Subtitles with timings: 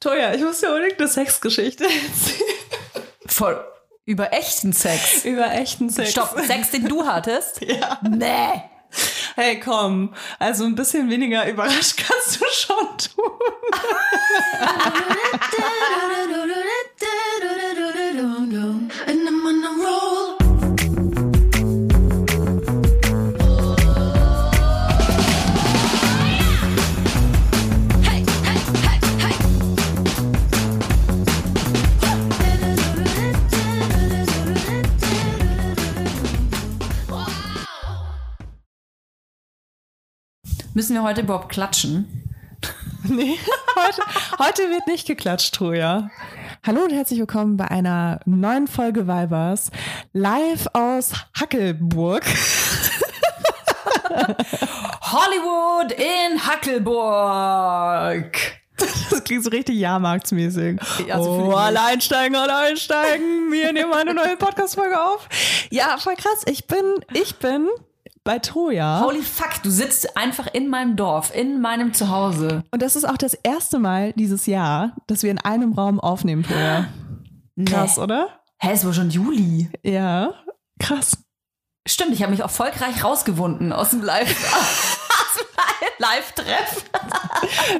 [0.00, 3.06] Toja, ich muss dir unbedingt eine Sexgeschichte erzählen.
[3.26, 3.64] Voll
[4.06, 5.24] über echten Sex.
[5.24, 6.10] Über echten Sex.
[6.10, 7.60] Stopp, Sex, den du hattest?
[7.62, 8.00] Ja.
[8.02, 8.62] Nee.
[9.36, 10.14] Hey, komm.
[10.38, 13.30] Also ein bisschen weniger überrascht kannst du schon tun.
[40.80, 42.24] Müssen wir heute überhaupt klatschen?
[43.02, 43.38] Nee,
[43.76, 44.02] heute,
[44.38, 46.08] heute wird nicht geklatscht, Troja.
[46.64, 49.70] Hallo und herzlich willkommen bei einer neuen Folge Vibers.
[50.14, 52.24] Live aus Hackelburg.
[55.02, 58.38] Hollywood in Hackelburg.
[59.10, 60.80] Das klingt so richtig Jahrmarktsmäßig.
[61.06, 63.52] Ja, so fühl ich oh, alle einsteigen, alle einsteigen.
[63.52, 65.28] Wir nehmen eine neue Podcast-Folge auf.
[65.70, 66.44] Ja, voll krass.
[66.46, 67.68] Ich bin, ich bin
[68.30, 69.02] bei Troja.
[69.04, 72.62] Holy fuck, du sitzt einfach in meinem Dorf, in meinem Zuhause.
[72.70, 76.44] Und das ist auch das erste Mal dieses Jahr, dass wir in einem Raum aufnehmen,
[76.44, 76.86] Troja.
[77.66, 78.02] Krass, Nee.
[78.04, 78.28] oder?
[78.60, 79.68] Hä, es war schon Juli.
[79.82, 80.32] Ja,
[80.78, 81.18] krass.
[81.88, 84.32] Stimmt, ich habe mich erfolgreich rausgewunden aus dem Live.
[85.98, 86.84] Live-Treff.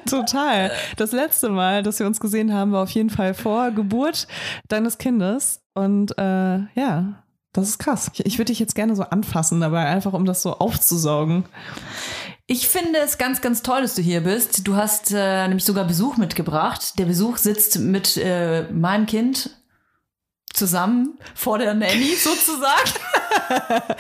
[0.05, 0.73] Total.
[0.97, 4.27] Das letzte Mal, dass wir uns gesehen haben, war auf jeden Fall vor Geburt
[4.67, 5.61] deines Kindes.
[5.75, 8.11] Und äh, ja, das ist krass.
[8.15, 11.45] Ich, ich würde dich jetzt gerne so anfassen, dabei einfach um das so aufzusaugen.
[12.47, 14.67] Ich finde es ganz, ganz toll, dass du hier bist.
[14.67, 16.99] Du hast äh, nämlich sogar Besuch mitgebracht.
[16.99, 19.51] Der Besuch sitzt mit äh, meinem Kind
[20.53, 22.91] zusammen vor der Nanny sozusagen.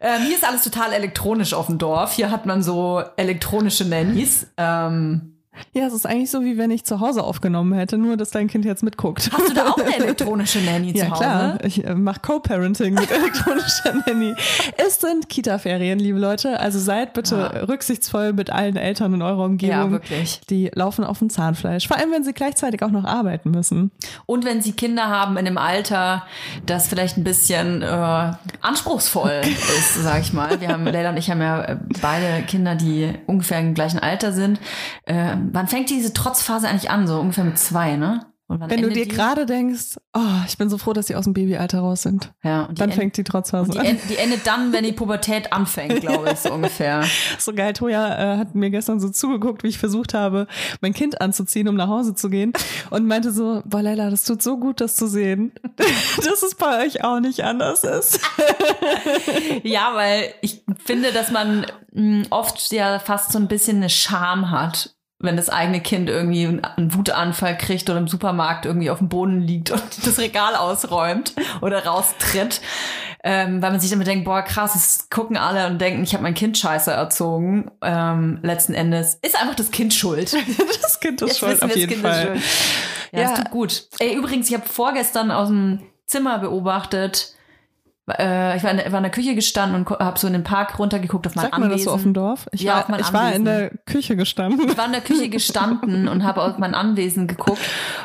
[0.00, 2.12] ähm, hier ist alles total elektronisch auf dem Dorf.
[2.12, 4.46] Hier hat man so elektronische Nannies.
[4.56, 5.35] Ähm,
[5.72, 8.48] Ja, es ist eigentlich so, wie wenn ich zu Hause aufgenommen hätte, nur dass dein
[8.48, 9.30] Kind jetzt mitguckt.
[9.32, 11.20] hast du da auch eine elektronische Nanny Ja, zu Hause?
[11.22, 11.58] klar.
[11.64, 14.34] Ich äh, mache Co-Parenting mit elektronischer Nanny.
[14.76, 16.58] Es sind Kita-Ferien, liebe Leute.
[16.60, 19.76] Also seid bitte rücksichtsvoll mit allen Eltern in eurer Umgebung.
[19.76, 20.40] Ja, wirklich.
[20.50, 21.86] Die laufen auf dem Zahnfleisch.
[21.88, 23.90] Vor allem, wenn sie gleichzeitig auch noch arbeiten müssen.
[24.26, 26.24] Und wenn sie Kinder haben in einem Alter,
[26.66, 30.60] das vielleicht ein bisschen äh, anspruchsvoll ist, sag ich mal.
[30.60, 34.32] Wir haben, Leila und ich haben ja äh, beide Kinder, die ungefähr im gleichen Alter
[34.32, 34.60] sind.
[35.52, 37.06] Wann fängt diese Trotzphase eigentlich an?
[37.06, 38.26] So ungefähr mit zwei, ne?
[38.48, 41.80] Wenn du dir gerade denkst, oh, ich bin so froh, dass sie aus dem Babyalter
[41.80, 42.32] raus sind.
[42.44, 43.86] ja, und Dann fängt die Trotzphase die, an.
[43.86, 47.02] end, die endet dann, wenn die Pubertät anfängt, glaube ich, so ungefähr.
[47.40, 50.46] So geil, Toja äh, hat mir gestern so zugeguckt, wie ich versucht habe,
[50.80, 52.52] mein Kind anzuziehen, um nach Hause zu gehen.
[52.90, 55.50] Und meinte so, boah Leila, das tut so gut, das zu sehen.
[56.18, 58.20] dass es bei euch auch nicht anders ist.
[59.62, 64.50] Ja, weil ich finde, dass man mh, oft ja fast so ein bisschen eine Scham
[64.50, 69.08] hat, wenn das eigene Kind irgendwie einen Wutanfall kriegt oder im Supermarkt irgendwie auf dem
[69.08, 71.32] Boden liegt und das Regal ausräumt
[71.62, 72.60] oder raustritt.
[73.24, 76.22] Ähm, weil man sich damit denkt, boah, krass, es gucken alle und denken, ich habe
[76.22, 77.70] mein Kind scheiße erzogen.
[77.82, 80.36] Ähm, letzten Endes ist einfach das Kind schuld.
[80.82, 82.36] Das Kind ist Jetzt schuld auf das jeden Kind Fall.
[83.12, 83.32] Ja, Ja.
[83.32, 83.88] es tut gut.
[83.98, 87.34] Ey, übrigens, ich habe vorgestern aus dem Zimmer beobachtet,
[88.08, 90.44] äh, ich war in, der- war in der Küche gestanden und habe so in den
[90.44, 91.84] Park runtergeguckt auf mein Sagt man das Anwesen.
[91.88, 92.46] so auf dem Dorf?
[92.52, 93.44] Ich, Ja, auf war, ich war in Anwesen.
[93.44, 94.68] der Küche gestanden.
[94.68, 97.60] Ich war in der Küche gestanden und habe auf mein Anwesen geguckt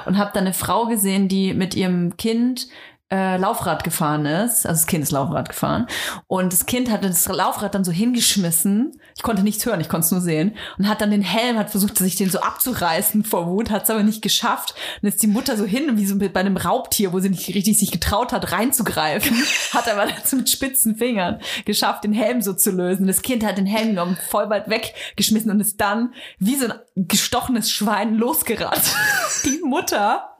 [0.05, 2.67] und habe da eine Frau gesehen, die mit ihrem Kind
[3.11, 4.65] äh, Laufrad gefahren ist.
[4.65, 5.87] Also das Kind ist Laufrad gefahren.
[6.27, 8.99] Und das Kind hatte das Laufrad dann so hingeschmissen.
[9.15, 10.55] Ich konnte nichts hören, ich konnte es nur sehen.
[10.77, 13.89] Und hat dann den Helm, hat versucht, sich den so abzureißen vor Wut, hat es
[13.89, 14.75] aber nicht geschafft.
[15.01, 17.77] Und ist die Mutter so hin, wie so bei einem Raubtier, wo sie nicht richtig
[17.77, 19.35] sich getraut hat, reinzugreifen.
[19.73, 23.07] hat aber so mit spitzen Fingern geschafft, den Helm so zu lösen.
[23.07, 26.73] Das Kind hat den Helm genommen, voll weit weggeschmissen und ist dann wie so ein
[26.95, 28.95] gestochenes Schwein losgerannt.
[29.43, 30.35] Die Mutter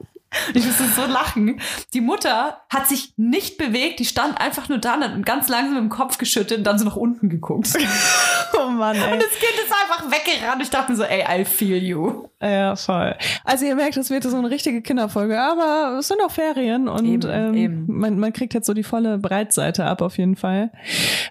[0.54, 1.60] ich musste so lachen.
[1.94, 5.76] Die Mutter hat sich nicht bewegt, die stand einfach nur da und hat ganz langsam
[5.76, 7.74] im Kopf geschüttelt und dann so nach unten geguckt.
[7.74, 7.86] Und
[8.58, 9.18] Oh Mann, ey.
[9.18, 10.62] das Kind ist einfach weggerannt.
[10.62, 12.28] Ich dachte mir so, ey, I feel you.
[12.40, 13.16] Ja, voll.
[13.44, 17.04] Also ihr merkt, das wird so eine richtige Kinderfolge, aber es sind auch Ferien und
[17.04, 17.84] Eben, ähm, eben.
[17.88, 20.70] Man, man kriegt jetzt so die volle Breitseite ab auf jeden Fall.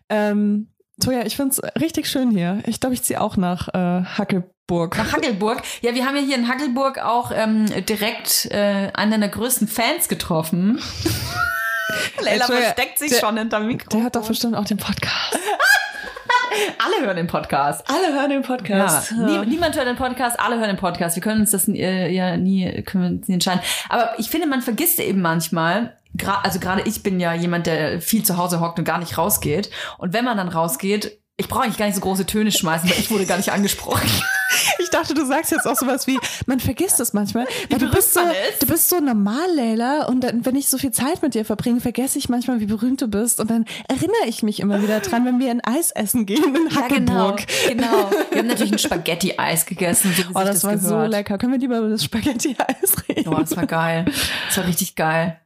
[0.10, 0.68] Ähm,
[1.00, 2.60] Toja, ich find's richtig schön hier.
[2.68, 4.04] Ich glaube, ich ziehe auch nach äh,
[4.72, 4.98] Hackelburg.
[4.98, 5.62] Nach Hackelburg.
[5.82, 10.08] Ja, wir haben ja hier in Hackelburg auch ähm, direkt äh, einen der größten Fans
[10.08, 10.82] getroffen.
[12.22, 13.90] Leila versteckt sich der- schon hinterm Mikro.
[13.90, 15.38] Der hat doch bestimmt auch den Podcast.
[16.80, 17.84] Alle hören den Podcast.
[17.90, 18.48] Alle hören den Ja.
[18.48, 19.12] Podcast.
[19.14, 21.16] Nie, niemand hört den Podcast, alle hören den Podcast.
[21.16, 23.62] Wir können uns das äh, ja nie, können wir uns nie entscheiden.
[23.88, 25.96] Aber ich finde, man vergisst eben manchmal,
[26.44, 29.70] also gerade ich bin ja jemand, der viel zu Hause hockt und gar nicht rausgeht.
[29.98, 33.00] Und wenn man dann rausgeht, Ich brauche eigentlich gar nicht so große Töne schmeißen, weil
[33.00, 34.08] ich wurde gar nicht angesprochen.
[34.80, 37.48] Ich dachte, du sagst jetzt auch sowas wie, man vergisst es manchmal.
[37.70, 38.20] Weil du bist so,
[38.60, 40.06] du bist so normal, Leila.
[40.08, 43.02] Und dann, wenn ich so viel Zeit mit dir verbringe, vergesse ich manchmal, wie berühmt
[43.02, 43.40] du bist.
[43.40, 46.68] Und dann erinnere ich mich immer wieder dran, wenn wir ein Eis essen gehen in
[46.70, 47.30] Ja, genau.
[47.30, 47.48] Hackeburg.
[47.70, 48.12] genau.
[48.32, 51.10] Wir haben natürlich ein Spaghetti-Eis gegessen, so Oh, sich das, war so gehört.
[51.12, 51.38] lecker.
[51.38, 53.30] Können wir lieber über das Spaghetti-Eis reden?
[53.34, 54.06] Oh, das war geil.
[54.50, 55.40] Das war richtig geil.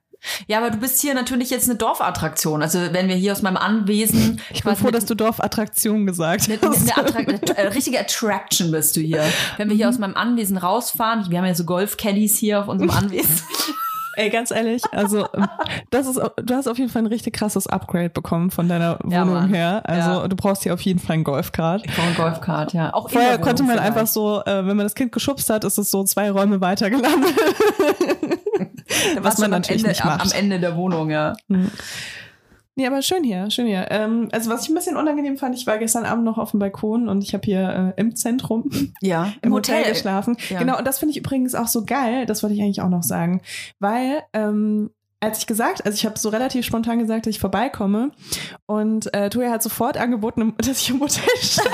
[0.47, 2.61] Ja, aber du bist hier natürlich jetzt eine Dorfattraktion.
[2.61, 6.59] Also wenn wir hier aus meinem Anwesen, Ich bin froh, dass du Dorfattraktion gesagt eine,
[6.61, 6.97] hast.
[6.97, 9.23] eine, Attra- äh, richtige Attraction bist du hier.
[9.57, 12.89] Wenn wir hier aus meinem Anwesen rausfahren, wir haben ja so Golf-Caddies hier auf unserem
[12.97, 13.41] Anwesen.
[14.17, 15.27] Ey, ganz ehrlich, also
[15.89, 19.23] das ist, du hast auf jeden Fall ein richtig krasses Upgrade bekommen von deiner Ja,
[19.23, 19.53] Wohnung Mann.
[19.53, 19.81] her.
[19.83, 20.27] Also Ja.
[20.29, 21.81] du brauchst hier auf jeden Fall ein Golfkart.
[21.85, 22.93] Ich brauche ein Golfkart, ja.
[22.93, 23.91] Auch Vorher konnte man vielleicht.
[23.91, 26.89] einfach so, äh, wenn man das Kind geschubst hat, ist es so zwei Räume weiter
[26.89, 27.33] gelandet.
[29.21, 30.21] Was man am natürlich Ende, nicht am- macht.
[30.33, 31.33] Am Ende der Wohnung, ja.
[32.77, 33.87] Nee, aber schön hier, schön hier.
[33.89, 36.59] Ähm, also was ich ein bisschen unangenehm fand, ich war gestern Abend noch auf dem
[36.59, 38.69] Balkon und ich habe hier äh, im Zentrum
[39.01, 40.35] Ja, im Hotel, geschlafen.
[40.49, 40.59] Ja.
[40.59, 43.03] Genau, und das finde ich übrigens auch so geil, das wollte ich eigentlich auch noch
[43.03, 43.41] sagen,
[43.79, 44.89] weil ähm,
[45.25, 48.11] als ich gesagt, also ich habe so relativ spontan gesagt, dass ich vorbeikomme
[48.65, 51.69] und äh, Toja hat sofort angeboten, dass ich im Hotel schlafe.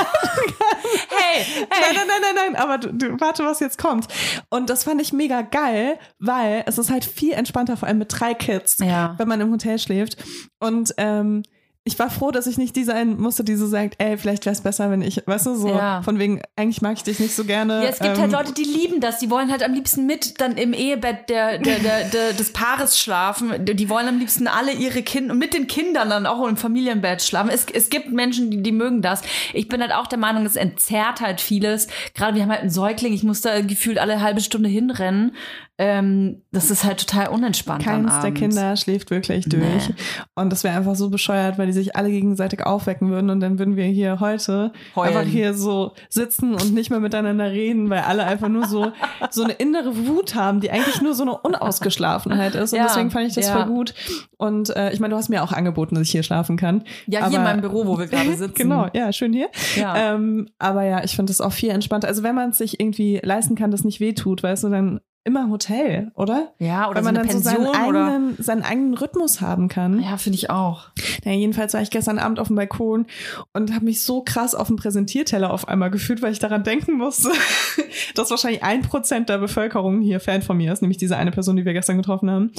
[1.09, 4.07] Hey, Nein, nein, nein, nein, nein, aber du, du, warte, was jetzt kommt.
[4.49, 8.11] Und das fand ich mega geil, weil es ist halt viel entspannter, vor allem mit
[8.17, 9.15] drei Kids, Ja.
[9.17, 10.17] wenn man im Hotel schläft.
[10.59, 11.43] Und ähm,
[11.83, 14.53] ich war froh, dass ich nicht die sein musste, die so sagt, ey, vielleicht wäre
[14.53, 16.03] es besser, wenn ich, weißt du, so Ja.
[16.03, 17.83] von wegen, eigentlich mag ich dich nicht so gerne.
[17.83, 19.17] Ja, es gibt ähm, halt Leute, die lieben das.
[19.17, 22.99] Die wollen halt am liebsten mit dann im Ehebett der, der, der, der, des Paares
[22.99, 23.65] schlafen.
[23.65, 27.23] Die wollen am liebsten alle ihre Kinder und mit den Kindern dann auch im Familienbett
[27.23, 27.49] schlafen.
[27.49, 29.23] Es, es gibt Menschen, die, die mögen das.
[29.53, 31.87] Ich bin halt auch der Meinung, es entzerrt halt vieles.
[32.13, 33.13] Gerade wir haben halt einen Säugling.
[33.13, 35.35] Ich muss da gefühlt alle halbe Stunde hinrennen.
[35.83, 37.83] Ähm, das ist halt total unentspannt.
[37.83, 38.31] Keins der.
[38.31, 39.89] Kinder schläft wirklich durch.
[39.89, 39.95] Nee.
[40.35, 43.57] Und das wäre einfach so bescheuert, weil die sich alle gegenseitig aufwecken würden und dann
[43.57, 45.17] würden wir hier heute Heulen.
[45.17, 48.91] einfach hier so sitzen und nicht mehr miteinander reden, weil alle einfach nur so,
[49.31, 52.73] so eine innere Wut haben, die eigentlich nur so eine Unausgeschlafenheit ist.
[52.73, 53.53] Und Ja, deswegen fand ich das ja.
[53.57, 53.93] voll gut.
[54.37, 56.83] Und äh, ich meine, du hast mir auch angeboten, dass ich hier schlafen kann.
[57.07, 58.53] Ja, hier in Aber- meinem Büro, wo wir gerade sitzen.
[58.55, 59.49] Genau, ja, schön hier.
[59.75, 60.13] Ja.
[60.13, 62.07] Ähm, aber ja, ich finde das auch viel entspannter.
[62.07, 65.49] Also wenn man es sich irgendwie leisten kann, das nicht wehtut, weißt du, dann immer
[65.49, 66.51] Hotel, oder?
[66.57, 68.05] Ja, oder Weil so man eine dann so seinen Pension oder.
[68.07, 70.01] eigenen, seinen eigenen Rhythmus haben kann.
[70.01, 70.85] Ja, finde ich auch.
[71.23, 73.05] Ja, jedenfalls war ich gestern Abend auf dem Balkon
[73.53, 76.97] und habe mich so krass auf dem Präsentierteller auf einmal gefühlt, weil ich daran denken
[76.97, 77.29] musste,
[78.15, 81.55] dass wahrscheinlich ein Prozent der Bevölkerung hier Fan von mir ist, nämlich diese eine Person,
[81.55, 82.51] die wir gestern getroffen haben.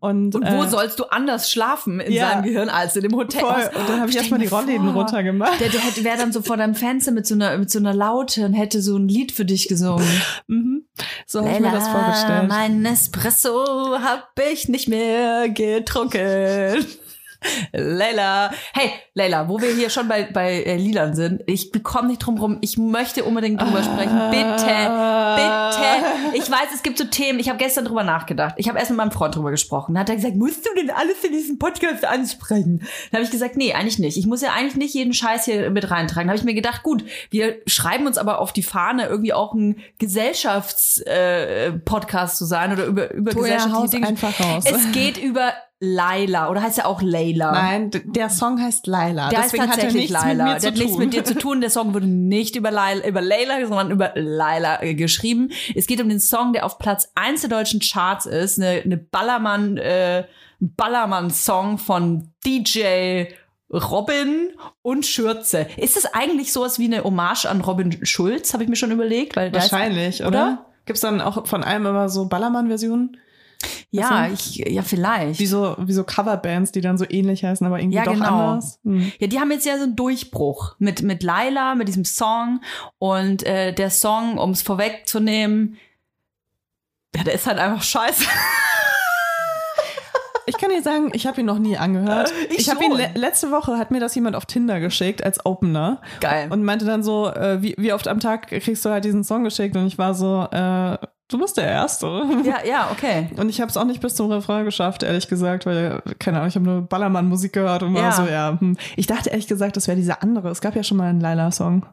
[0.00, 2.30] Und, Und wo äh, sollst du anders schlafen in ja.
[2.30, 3.40] seinem Gehirn als in dem Hotel?
[3.40, 3.70] Voll.
[3.80, 5.60] Und dann habe ich erstmal die Rollläden runtergemacht.
[5.60, 8.44] Der, der wäre dann so vor deinem Fenster mit so einer, mit so einer Laute
[8.44, 10.08] und hätte so ein Lied für dich gesungen.
[10.48, 10.77] Mhm.
[11.26, 12.48] So habe ich mir das vorgestellt.
[12.48, 16.86] mein Espresso hab ich nicht mehr getrunken.
[17.72, 18.50] Leila.
[18.72, 22.38] Hey, Leila, wo wir hier schon bei, bei äh, Lilan sind, ich bekomme nicht drum
[22.38, 22.58] rum.
[22.60, 24.18] Ich möchte unbedingt drüber sprechen.
[24.30, 24.66] Bitte,
[25.36, 26.34] bitte.
[26.34, 27.38] Ich weiß, es gibt so Themen.
[27.38, 28.54] Ich habe gestern drüber nachgedacht.
[28.56, 29.94] Ich habe erst mit meinem Freund drüber gesprochen.
[29.94, 32.80] Dann hat er gesagt, musst du denn alles in diesem Podcast ansprechen?
[33.10, 34.16] Dann habe ich gesagt, nee, eigentlich nicht.
[34.16, 36.28] Ich muss ja eigentlich nicht jeden Scheiß hier mit reintragen.
[36.28, 39.54] Da habe ich mir gedacht, gut, wir schreiben uns aber auf die Fahne, irgendwie auch
[39.54, 44.08] ein Gesellschaftspodcast äh, zu sein oder über, über Toja, gesellschaftliche Dinge.
[44.08, 44.64] einfach raus.
[44.66, 47.52] Es geht über Laila oder heißt ja auch Layla.
[47.52, 49.28] Nein, der Song heißt Laila.
[49.28, 50.58] Der heißt Deswegen hat er tatsächlich nichts Laila.
[50.58, 50.98] Der hat nichts tun.
[50.98, 51.60] mit dir zu tun.
[51.60, 55.50] Der Song wurde nicht über Laila, über Layla, sondern über Laila äh, geschrieben.
[55.76, 58.58] Es geht um den Song, der auf Platz 1 der deutschen Charts ist.
[58.58, 60.24] Eine, eine Ballermann, äh,
[60.58, 63.26] Ballermann-Song von DJ
[63.70, 64.50] Robin
[64.82, 65.68] und Schürze.
[65.76, 68.52] Ist das eigentlich sowas wie eine Hommage an Robin Schulz?
[68.52, 69.36] Habe ich mir schon überlegt.
[69.36, 70.28] Weil Wahrscheinlich, oder?
[70.28, 70.66] oder?
[70.86, 73.18] Gibt's dann auch von allem immer so Ballermann-Versionen?
[73.90, 75.40] Ja, ich, ja, vielleicht.
[75.40, 78.50] Wie so, wie so Coverbands, die dann so ähnlich heißen, aber irgendwie Ja, doch genau.
[78.50, 78.78] anders.
[78.84, 79.12] Hm.
[79.18, 82.60] Ja, die haben jetzt ja so einen Durchbruch mit, mit Laila, mit diesem Song.
[82.98, 85.76] Und äh, der Song, um es vorwegzunehmen,
[87.16, 88.24] ja, der ist halt einfach scheiße.
[90.46, 92.32] Ich kann dir sagen, ich habe ihn noch nie angehört.
[92.48, 95.44] Ich Ich, habe ihn le letzte Woche hat mir das jemand auf Tinder geschickt als
[95.44, 96.48] Opener Geil.
[96.50, 99.44] und meinte dann so, äh, wie, wie oft am Tag kriegst du halt diesen Song
[99.44, 100.96] geschickt und ich war so, äh,
[101.28, 102.06] du bist der Erste.
[102.44, 103.28] ja, ja, okay.
[103.36, 106.48] Und ich habe es auch nicht bis zum Refrain geschafft, ehrlich gesagt, weil, keine Ahnung,
[106.48, 108.12] ich habe nur Ballermann-Musik gehört und war Ja.
[108.12, 108.56] so, ja.
[108.60, 108.76] Hm.
[108.96, 110.48] Ich dachte ehrlich gesagt, das wäre dieser andere.
[110.50, 111.86] Es gab ja schon mal einen Laila-Song.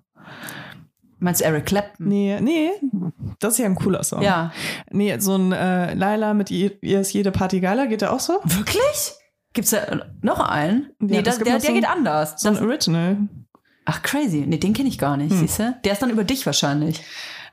[1.19, 2.07] Meinst du Eric Clapton?
[2.07, 2.71] Nee, nee,
[3.39, 4.21] das ist ja ein cooler Song.
[4.21, 4.51] Ja.
[4.91, 8.19] Nee, so ein äh, Laila mit ihr, ihr ist jede Party geiler, geht der auch
[8.19, 8.33] so?
[8.43, 9.13] Wirklich?
[9.53, 9.79] Gibt's da
[10.21, 10.91] noch einen?
[10.99, 12.41] nee, das das, gibt der, noch der so geht anders.
[12.41, 13.17] So ein Das, Original.
[13.85, 14.43] ach, crazy.
[14.45, 15.75] Nee, den kenne ich gar nicht, siehst du?
[15.85, 17.01] Der ist dann über dich wahrscheinlich.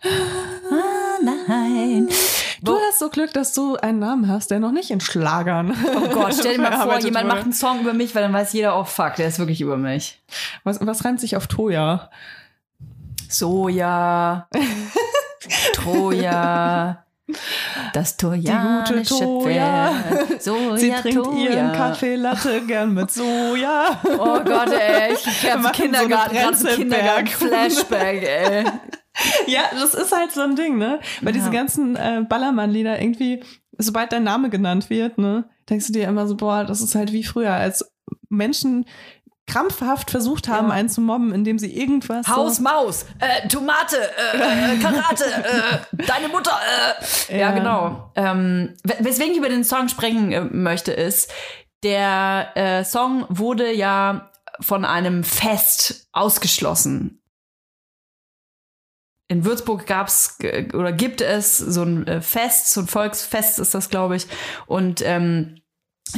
[0.03, 1.62] Ah, nein.
[2.92, 5.75] Hast so Glück, dass du einen Namen hast, der noch nicht in Schlagern.
[5.96, 7.26] Oh Gott, stell dir mal vor, jemand wurde.
[7.26, 9.78] macht einen Song über mich, weil dann weiß jeder, oh fuck, der ist wirklich über
[9.78, 10.20] mich.
[10.62, 12.11] Was, was reimt sich auf Toja?
[13.30, 14.46] Soja,
[15.72, 17.01] Troja,
[17.93, 19.93] das trojanische Toja.
[20.29, 20.43] Pferd.
[20.43, 21.50] Soja, Sie trinkt Toja.
[21.50, 24.00] ihren Kaffee Latte gern mit Soja.
[24.19, 26.69] Oh Gott, ey, ich hab Kindergarten, so.
[26.69, 28.64] Kindergarten-Flashback, ey.
[29.47, 31.00] Ja, das ist halt so ein Ding, ne?
[31.21, 31.52] Weil diese Ja.
[31.52, 33.43] ganzen äh, Ballermann-Lieder irgendwie,
[33.79, 37.12] sobald dein Name genannt wird, ne, denkst du dir immer so, boah, das ist halt
[37.12, 37.93] wie früher, als
[38.31, 38.87] Menschen
[39.46, 40.75] krampfhaft versucht haben, Ja.
[40.75, 46.04] einen zu mobben, indem sie irgendwas Haus, so, Maus, äh, Tomate, äh, äh, Karate, äh,
[46.06, 46.52] deine Mutter,
[47.28, 47.32] äh.
[47.38, 47.50] Ja, Ja.
[47.52, 48.12] genau.
[48.14, 51.30] Ähm, we- weswegen ich über den Song sprechen äh, möchte, ist,
[51.82, 54.30] der äh, Song wurde ja
[54.61, 57.18] von einem Fest ausgeschlossen.
[59.28, 63.88] In Würzburg gab's äh, oder gibt es so ein Fest, so ein Volksfest ist das,
[63.90, 64.26] glaube ich.
[64.66, 65.62] Und ähm,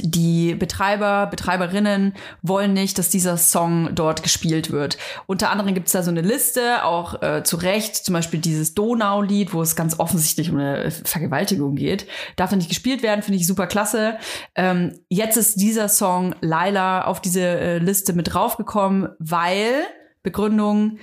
[0.03, 4.99] die Betreiber, Betreiberinnen wollen nicht, dass dieser Song dort gespielt wird.
[5.27, 8.75] Unter anderem gibt es da so eine Liste, auch äh, zu Recht, zum Beispiel dieses
[8.75, 12.07] Donau-Lied, wo es ganz offensichtlich um eine Vergewaltigung geht.
[12.37, 14.19] Darf da nicht gespielt werden, finde ich super klasse.
[14.55, 19.85] Ähm, jetzt ist dieser Song Laila auf diese äh, Liste mit draufgekommen, weil,
[20.23, 20.99] Begründung,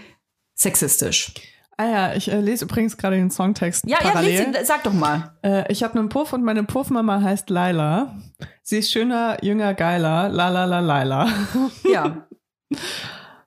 [0.56, 1.34] sexistisch.
[1.82, 4.50] Ah ja, ich äh, lese übrigens gerade den Songtext Ja, ja, parallel.
[4.50, 5.34] Lizzie, sag doch mal.
[5.44, 8.14] Äh, ich habe einen Puff und meine Puffmama heißt Laila.
[8.62, 10.30] Sie ist schöner, jünger, geiler.
[10.30, 11.28] La la la Laila.
[11.92, 12.28] Ja.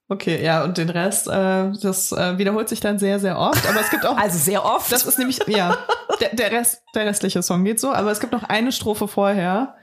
[0.06, 3.66] Okay, ja, und den Rest, äh, das äh, wiederholt sich dann sehr, sehr oft.
[3.66, 4.92] Aber es gibt auch Also sehr oft.
[4.92, 5.78] Das ist nämlich, ja,
[6.20, 9.76] der, der, Rest, der restliche Song geht so, aber es gibt noch eine Strophe vorher.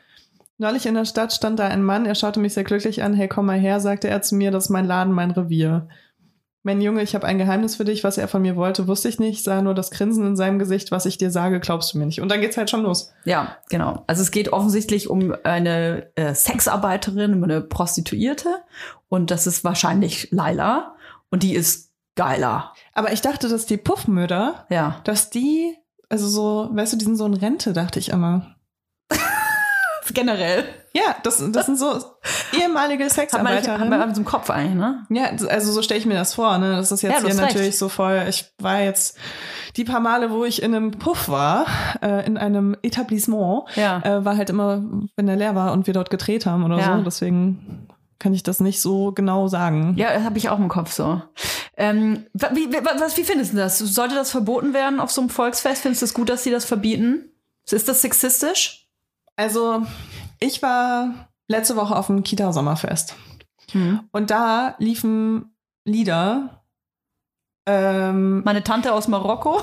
[0.60, 3.16] Neulich in der Stadt stand da ein Mann, er schaute mich sehr glücklich an.
[3.16, 5.88] Hey, komm mal her, sagte er zu mir, das ist mein Laden, mein Revier.
[6.64, 9.18] Mein Junge, ich habe ein Geheimnis für dich, was er von mir wollte, wusste ich
[9.18, 12.06] nicht, sah nur das Grinsen in seinem Gesicht, was ich dir sage, glaubst du mir
[12.06, 12.22] nicht.
[12.22, 13.12] Und dann geht's halt schon los.
[13.26, 14.04] Ja, genau.
[14.06, 18.50] Also es geht offensichtlich um eine äh, Sexarbeiterin, um eine Prostituierte.
[19.10, 20.96] Und das ist wahrscheinlich Laila.
[21.32, 22.74] Und die ist geiler.
[22.94, 25.02] Aber ich dachte, dass die Puffmütter, Ja.
[25.04, 25.76] dass die,
[26.10, 28.56] also so, weißt du, die sind so in Rente, dachte ich immer.
[30.14, 30.66] Generell.
[30.94, 32.00] Ja, das, das sind so
[32.60, 33.90] ehemalige hat Sexarbeiterinnen.
[33.90, 35.06] man alles im Kopf eigentlich, ne?
[35.10, 36.58] Ja, also so stelle ich mir das vor.
[36.58, 36.76] Ne?
[36.76, 37.56] Das ist Ja, jetzt du hier hast recht.
[37.56, 38.26] natürlich so voll.
[38.30, 39.18] Ich war jetzt
[39.78, 41.66] die paar Male, wo ich in einem Puff war,
[42.02, 44.02] äh, in einem Etablissement, Ja.
[44.04, 44.84] äh, war halt immer,
[45.16, 46.98] wenn der leer war und wir dort gedreht haben oder Ja.
[46.98, 47.04] so.
[47.04, 47.88] Deswegen
[48.20, 49.94] kann ich das nicht so genau sagen.
[49.98, 51.22] Ja, habe ich auch im Kopf so.
[51.78, 52.68] Ähm, wie,
[53.00, 53.80] was, wie findest du das?
[53.80, 55.82] Sollte das verboten werden auf so einem Volksfest?
[55.82, 57.32] Findest du es gut, dass sie das verbieten?
[57.72, 58.88] Ist das sexistisch?
[59.38, 59.84] Also
[60.42, 63.16] ich war letzte Woche auf dem Kita-Sommerfest
[63.72, 64.02] Hm.
[64.12, 65.56] und da liefen
[65.86, 66.62] Lieder.
[67.66, 69.62] Ähm, Meine Tante aus Marokko?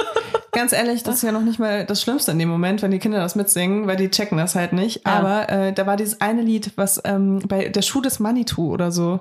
[0.52, 2.98] Ganz ehrlich, das ist ja noch nicht mal das Schlimmste in dem Moment, wenn die
[2.98, 5.06] Kinder das mitsingen, weil die checken das halt nicht.
[5.06, 5.12] Ja.
[5.14, 8.90] Aber äh, da war dieses eine Lied, was ähm, bei der Schuh des Manitou oder
[8.90, 9.20] so,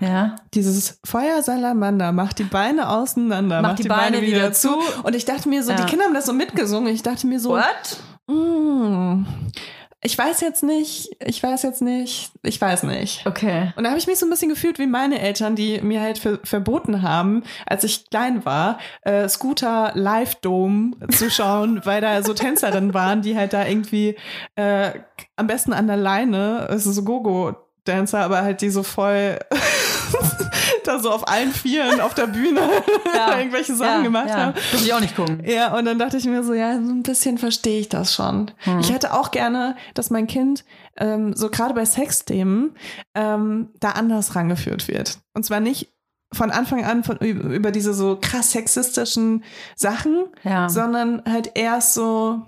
[0.00, 0.36] Ja.
[0.54, 4.70] dieses Feuer Salamander, macht die Beine auseinander, macht, die, Beine, wieder zu.
[5.02, 5.76] Und ich dachte mir so, Ja.
[5.76, 6.92] die Kinder haben das so mitgesungen.
[6.92, 7.98] Ich dachte mir so, What?
[8.28, 9.24] mm,
[10.02, 13.26] ich weiß jetzt nicht, ich weiß jetzt nicht, ich weiß nicht.
[13.26, 13.72] Okay.
[13.76, 16.18] Und da habe ich mich so ein bisschen gefühlt wie meine Eltern, die mir halt
[16.18, 22.22] ver verboten haben, als ich klein war, äh, Scooter Live Dome zu schauen, weil da
[22.22, 24.16] so Tänzerinnen waren, die halt da irgendwie
[24.54, 24.92] äh,
[25.36, 29.38] am besten an der Leine, also so Gogo-Dancer, aber halt die so voll
[30.84, 32.60] da so auf allen Vieren auf der Bühne
[33.38, 34.36] irgendwelche Sachen ja, gemacht ja.
[34.36, 34.54] haben.
[34.72, 35.42] Muss ich auch nicht gucken.
[35.44, 38.50] Ja, und dann dachte ich mir so, ja, so ein bisschen verstehe ich das schon.
[38.58, 38.80] Hm.
[38.80, 40.64] Ich hätte auch gerne, dass mein Kind
[40.96, 42.74] ähm, so gerade bei Sexthemen
[43.14, 45.18] ähm, da anders rangeführt wird.
[45.34, 45.92] Und zwar nicht
[46.32, 49.42] von Anfang an von, über über diese so krass sexistischen
[49.74, 50.68] Sachen, Ja.
[50.68, 52.46] sondern halt erst so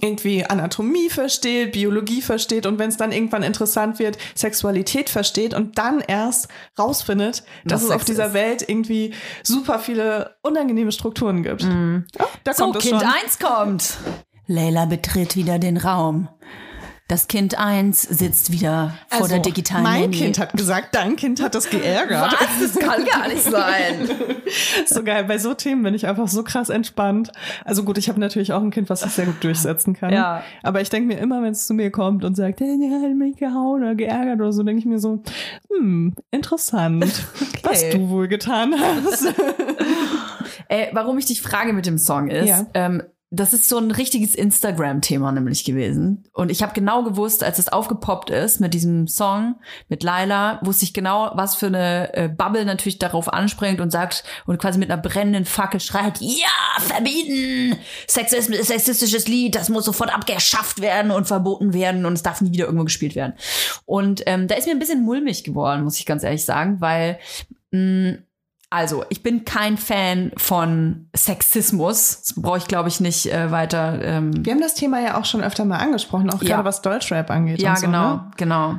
[0.00, 5.78] irgendwie Anatomie versteht, Biologie versteht und wenn es dann irgendwann interessant wird, Sexualität versteht und
[5.78, 8.34] dann erst rausfindet, dass Was es auf dieser ist.
[8.34, 11.64] Welt irgendwie super viele unangenehme Strukturen gibt.
[11.64, 12.06] Mhm.
[12.18, 13.10] Oh, da So, kommt Kind schon.
[13.24, 13.96] 1 kommt.
[14.46, 16.28] Leila betritt wieder den Raum.
[17.12, 20.16] Das Kind 1 sitzt wieder vor der digitalen Also, Mein Nanny.
[20.16, 22.32] Kind hat gesagt, dein Kind hat das geärgert.
[22.32, 22.72] Was?
[22.72, 24.08] Das kann gar nicht sein.
[24.86, 25.24] so geil.
[25.24, 27.30] Bei so Themen bin ich einfach so krass entspannt.
[27.66, 30.10] Also gut, ich habe natürlich auch ein Kind, was sich sehr gut durchsetzen kann.
[30.10, 30.42] Ja.
[30.62, 33.14] Aber ich denke mir immer, wenn es zu mir kommt und sagt, hey, der hat
[33.14, 35.22] mich gehauen oder geärgert oder so, denke ich mir so,
[35.68, 37.04] hm, interessant,
[37.62, 39.26] was du wohl getan hast.
[40.68, 42.66] Äh, warum ich dich frage mit dem Song ist, Ja.
[42.72, 43.02] ähm,
[43.34, 46.24] das ist so ein richtiges Instagram-Thema nämlich gewesen.
[46.34, 49.56] Und ich habe genau gewusst, als es aufgepoppt ist mit diesem Song,
[49.88, 54.24] mit Laila, wusste ich genau, was für eine äh, Bubble natürlich darauf anspringt und sagt
[54.46, 57.78] und quasi mit einer brennenden Fackel schreit, ja, verbieten!
[58.06, 62.52] Sexismus, sexistisches Lied, das muss sofort abgeschafft werden und verboten werden und es darf nie
[62.52, 63.32] wieder irgendwo gespielt werden.
[63.86, 67.18] Und ähm, da ist mir ein bisschen mulmig geworden, muss ich ganz ehrlich sagen, weil
[67.70, 68.18] mh,
[68.72, 72.20] also, ich bin kein Fan von Sexismus.
[72.22, 74.00] Das brauche ich, glaube ich, nicht äh, weiter.
[74.02, 76.56] Ähm, Wir haben das Thema ja auch schon öfter mal angesprochen, auch Ja.
[76.56, 77.60] gerade was Deutschrap angeht.
[77.60, 78.30] ja, so, genau, Ne?
[78.36, 78.74] genau.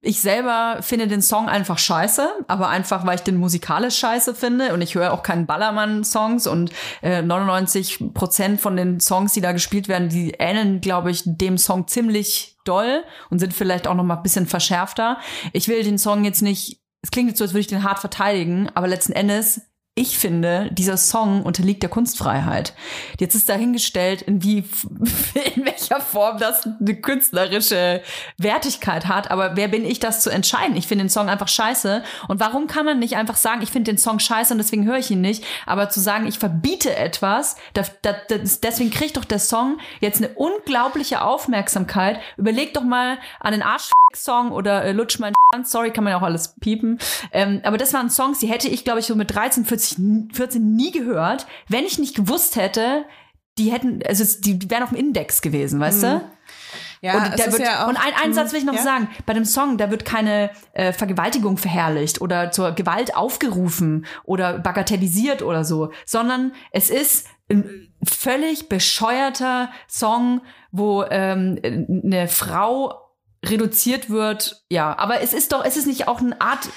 [0.00, 4.72] Ich selber finde den Song einfach scheiße, aber einfach, weil ich den musikalisch scheiße finde
[4.72, 6.70] und ich höre auch keinen Ballermann-Songs und
[7.02, 11.58] äh, 99 Prozent von den Songs, die da gespielt werden, die ähneln, glaube ich, dem
[11.58, 15.18] Song ziemlich doll und sind vielleicht auch noch mal ein bisschen verschärfter.
[15.52, 17.98] Ich will den Song jetzt nicht, es klingt jetzt so, als würde ich den hart
[17.98, 19.62] verteidigen, aber letzten Endes
[19.98, 22.72] ich finde, dieser Song unterliegt der Kunstfreiheit.
[23.18, 24.58] Jetzt ist dahingestellt, in wie,
[25.56, 28.00] in welcher Form das eine künstlerische
[28.36, 29.32] Wertigkeit hat.
[29.32, 30.76] Aber wer bin ich, das zu entscheiden?
[30.76, 32.04] Ich finde den Song einfach scheiße.
[32.28, 34.98] Und warum kann man nicht einfach sagen, ich finde den Song scheiße und deswegen höre
[34.98, 35.44] ich ihn nicht?
[35.66, 40.22] Aber zu sagen, ich verbiete etwas, da, da, das, deswegen kriegt doch der Song jetzt
[40.22, 42.20] eine unglaubliche Aufmerksamkeit.
[42.36, 43.62] Überleg doch mal an den
[44.18, 45.32] Arsch-Song oder äh, Lutsch mein.
[45.64, 46.98] Sorry, kann man ja auch alles piepen.
[47.32, 49.98] Ähm, aber das waren Songs, die hätte ich, glaube ich, so mit 13, 40,
[50.32, 53.04] 14 nie gehört, wenn ich nicht gewusst hätte,
[53.56, 56.20] die hätten, also die, die wären auf dem Index gewesen, weißt du?
[57.00, 58.82] Ja, und, wird, ja auch, und ein, einen Satz will ich noch ja?
[58.82, 59.08] sagen.
[59.24, 65.42] Bei dem Song, da wird keine äh, Vergewaltigung verherrlicht oder zur Gewalt aufgerufen oder bagatellisiert
[65.42, 70.40] oder so, sondern es ist ein völlig bescheuerter Song,
[70.72, 73.07] wo ähm, eine Frau
[73.44, 74.62] reduziert wird.
[74.70, 76.68] Ja, aber es ist doch, es ist nicht auch eine Art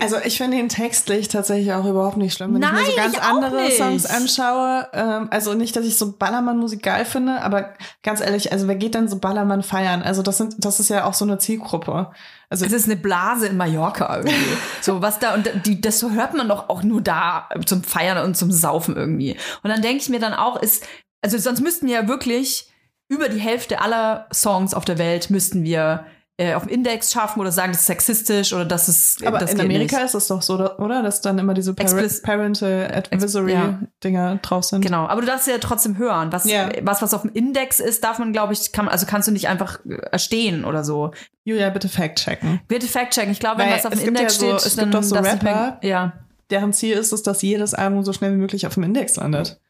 [0.00, 2.54] Also ich finde ihn textlich tatsächlich auch überhaupt nicht schlimm.
[2.54, 3.76] Wenn ich mir Nein, so ganz andere nicht.
[3.76, 8.66] Songs anschaue, ähm, also nicht, dass ich so Ballermann-Musik geil finde, aber ganz ehrlich, also
[8.66, 10.02] wer geht denn so Ballermann feiern?
[10.02, 12.10] Also das sind, das ist ja auch so eine Zielgruppe.
[12.48, 14.56] Also Es ist eine Blase in Mallorca irgendwie.
[14.80, 18.36] so was da und die das hört man doch auch nur da zum Feiern und
[18.36, 19.36] zum Saufen irgendwie.
[19.62, 20.84] Und dann denke ich mir dann auch ist
[21.22, 22.68] also sonst müssten ja wirklich
[23.08, 26.04] über die Hälfte aller Songs auf der Welt müssten wir
[26.36, 29.52] äh, auf dem Index schaffen oder sagen, das ist sexistisch oder das ist aber das
[29.52, 30.06] in Amerika nicht.
[30.06, 31.02] ist es doch so, oder?
[31.02, 32.96] Dass dann immer diese Par Explicit- Parental ja.
[32.96, 34.80] Advisory-Dinger drauf sind.
[34.82, 36.32] Genau, aber du darfst ja trotzdem hören.
[36.32, 36.70] Was, Ja.
[36.82, 39.48] was, was auf dem Index ist, darf man, glaube ich, kann, also kannst du nicht
[39.48, 41.12] einfach äh, erstehen oder so.
[41.44, 42.60] Julia, bitte fact-checken.
[42.68, 43.30] Bitte fact-checken.
[43.30, 45.14] Ich glaube, wenn Weil was auf dem Index ja so- steht, es gibt doch so
[45.16, 45.78] Rapper.
[45.82, 46.14] Ja.
[46.50, 49.60] Deren Ziel ist es, dass jedes Album so schnell wie möglich auf dem Index landet.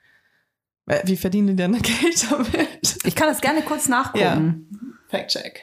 [1.05, 2.99] Wie verdienen die denn Geld damit?
[3.05, 4.99] Ich kann das gerne kurz nachgucken.
[5.09, 5.61] Fact-check.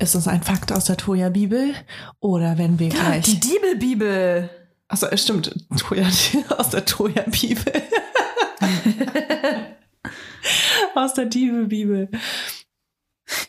[0.00, 1.74] Ist es ein Fakt aus der Toya-Bibel?
[2.20, 3.24] Oder werden wir gleich...
[3.24, 4.48] Die Diebelbibel.
[4.86, 5.54] Achso, es stimmt.
[5.76, 6.06] Toya,
[6.56, 7.72] aus der Toya-Bibel.
[10.94, 12.10] aus der Diebel-Bibel.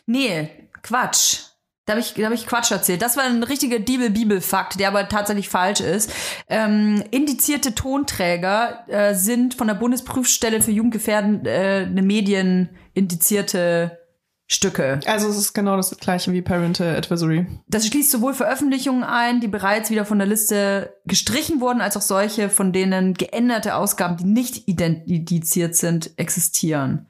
[0.06, 0.50] Nee,
[0.82, 1.49] Quatsch.
[1.90, 3.02] Da habe ich, da hab ich Quatsch erzählt.
[3.02, 6.12] Das war ein richtiger Diebel-Bibel-Fakt, der aber tatsächlich falsch ist.
[6.48, 13.98] Ähm, indizierte Tonträger äh, sind von der Bundesprüfstelle für jugendgefährdende Medien indizierte
[14.46, 15.00] Stücke.
[15.04, 17.48] Also es ist genau das gleiche wie Parental Advisory.
[17.66, 22.02] Das schließt sowohl Veröffentlichungen ein, die bereits wieder von der Liste gestrichen wurden, als auch
[22.02, 27.08] solche, von denen geänderte Ausgaben, die nicht identifiziert sind, existieren.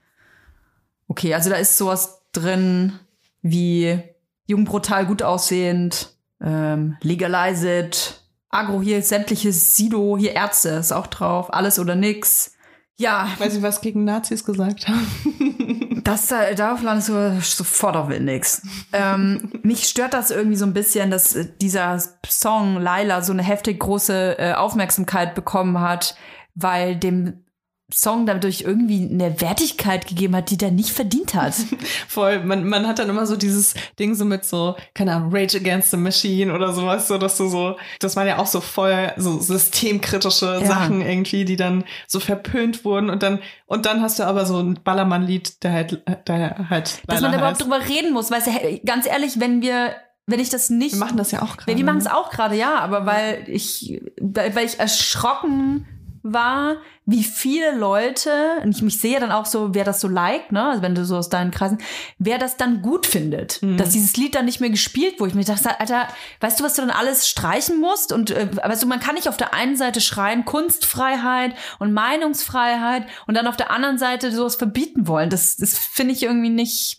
[1.07, 2.99] Okay, also da ist sowas drin
[3.43, 4.03] wie
[4.51, 11.53] Jugendbrutal gut aussehend, ähm, Legalize it, Agro hier sämtliches Sido, hier Ärzte ist auch drauf,
[11.53, 12.55] alles oder nix.
[12.97, 16.03] Ja, Weil sie was gegen Nazis gesagt haben.
[16.05, 18.61] das, äh, darauf landest du sofort auf Index.
[18.93, 23.43] ähm, mich stört das irgendwie so ein bisschen, dass äh, dieser Song Laila so eine
[23.43, 26.15] heftig große äh, Aufmerksamkeit bekommen hat,
[26.55, 27.45] weil dem
[27.93, 31.55] Song dadurch irgendwie eine Wertigkeit gegeben hat, die der nicht verdient hat.
[32.09, 35.59] Voll, man, man hat dann immer so dieses Ding so mit so, keine Ahnung, Rage
[35.59, 39.13] Against the Machine oder sowas, so dass du so, das waren ja auch so voll
[39.17, 40.67] so systemkritische Ja.
[40.67, 44.59] Sachen irgendwie, die dann so verpönt wurden und dann, und dann hast du aber so
[44.59, 48.81] ein Ballermann-Lied, der halt, der halt Dass man da überhaupt drüber reden muss, weil hey,
[48.85, 49.95] ganz ehrlich, wenn wir,
[50.27, 51.77] wenn ich das nicht Wir machen das ja auch gerade.
[51.77, 55.87] Wir machen es auch gerade, ja, aber weil ich, weil ich erschrocken
[56.23, 58.31] war, wie viele Leute,
[58.63, 61.05] und ich mich sehe dann auch so, wer das so liked, ne, also wenn du
[61.05, 61.79] so aus deinen Kreisen,
[62.19, 65.45] wer das dann gut findet, dass dieses Lied dann nicht mehr gespielt, wo ich mir
[65.45, 66.09] dachte, Alter,
[66.41, 68.13] weißt du, was du dann alles streichen musst?
[68.13, 73.07] Und äh, weißt du, man kann nicht auf der einen Seite schreien, Kunstfreiheit und Meinungsfreiheit
[73.27, 75.31] und dann auf der anderen Seite sowas verbieten wollen.
[75.31, 76.99] Das, das finde ich irgendwie nicht,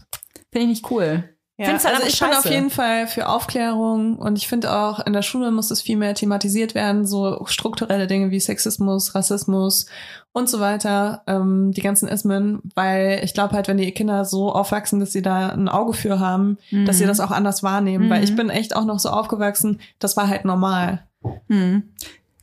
[0.51, 1.30] finde ich nicht cool.
[1.61, 2.39] Ja, Find's halt also ich bin scheiße.
[2.39, 5.95] auf jeden Fall für Aufklärung und ich finde auch in der Schule muss es viel
[5.95, 9.85] mehr thematisiert werden, so strukturelle Dinge wie Sexismus, Rassismus
[10.31, 14.51] und so weiter, ähm, die ganzen Ismen, weil ich glaube halt, wenn die Kinder so
[14.51, 17.09] aufwachsen, dass sie da ein Auge für haben, dass sie Mhm.
[17.09, 18.23] das auch anders wahrnehmen, weil Mhm.
[18.23, 21.05] ich bin echt auch noch so aufgewachsen, das war halt normal.
[21.47, 21.83] Hm.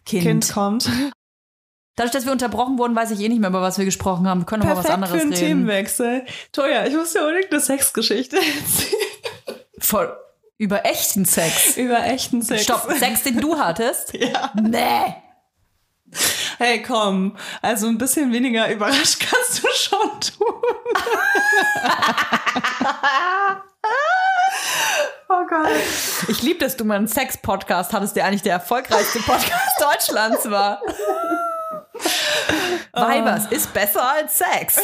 [0.06, 0.22] Kind.
[0.22, 0.88] Kind, kommt.
[1.96, 4.42] Dadurch, dass wir unterbrochen wurden, weiß ich eh nicht mehr, über was wir gesprochen haben.
[4.42, 5.46] Wir können noch mal was Perfekt anderes für einen reden.
[5.48, 6.22] Themenwechsel.
[6.52, 9.07] Toja, ich muss dir unbedingt eine Sexgeschichte erzählen.
[9.88, 10.14] Voll
[10.58, 11.78] über echten Sex.
[11.78, 12.64] Über echten Sex.
[12.64, 14.12] Stopp, Sex, den du hattest?
[14.18, 14.52] Ja.
[14.54, 15.14] Nee.
[16.58, 17.38] Hey, komm.
[17.62, 20.62] Also ein bisschen weniger überrascht kannst du schon tun.
[25.28, 25.68] oh Gott.
[26.28, 30.82] Ich liebe, dass du mal einen Sex-Podcast hattest, der eigentlich der erfolgreichste Podcast Deutschlands war.
[32.92, 34.80] Weibers ist besser als Sex.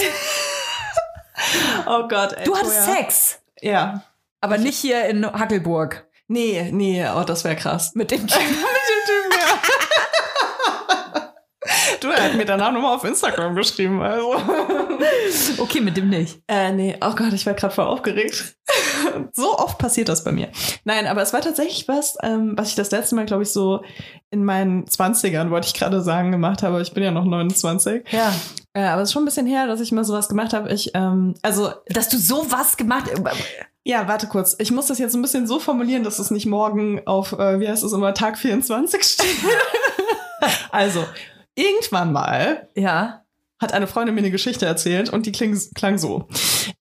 [1.86, 2.44] Oh Gott, ey.
[2.44, 2.84] Du hattest.
[2.84, 4.02] Sex, Ja.
[4.44, 6.06] Aber nicht hier in Hackelburg.
[6.28, 7.92] Nee, nee, oh, das wäre krass.
[7.94, 8.38] Mit dem Typ.
[8.40, 9.60] Mit dem Typen, ja.
[12.00, 14.34] Du, er hat mir danach nochmal auf Instagram geschrieben, also.
[15.58, 16.40] Okay, mit dem nicht.
[16.46, 18.56] Äh, nee, oh Gott, ich war gerade voll aufgeregt.
[19.32, 20.50] so oft passiert das bei mir.
[20.84, 23.82] Nein, aber es war tatsächlich was, ähm, was ich das letzte Mal, glaube ich, so
[24.30, 26.82] in meinen 20ern, wollte ich gerade sagen, gemacht habe.
[26.82, 28.04] Ich bin ja noch 29.
[28.10, 28.34] Ja.
[28.74, 30.72] Äh, aber es ist schon ein bisschen her, dass ich mal sowas gemacht habe.
[30.72, 33.08] Ich, ähm, also, Dass du sowas gemacht
[33.84, 34.56] ja, warte kurz.
[34.58, 37.68] Ich muss das jetzt ein bisschen so formulieren, dass es nicht morgen auf, äh, wie
[37.68, 39.26] heißt es immer, Tag 24 steht.
[40.70, 41.04] also,
[41.54, 43.22] irgendwann mal Ja.
[43.60, 46.28] hat eine Freundin mir eine Geschichte erzählt und die kling, klang so.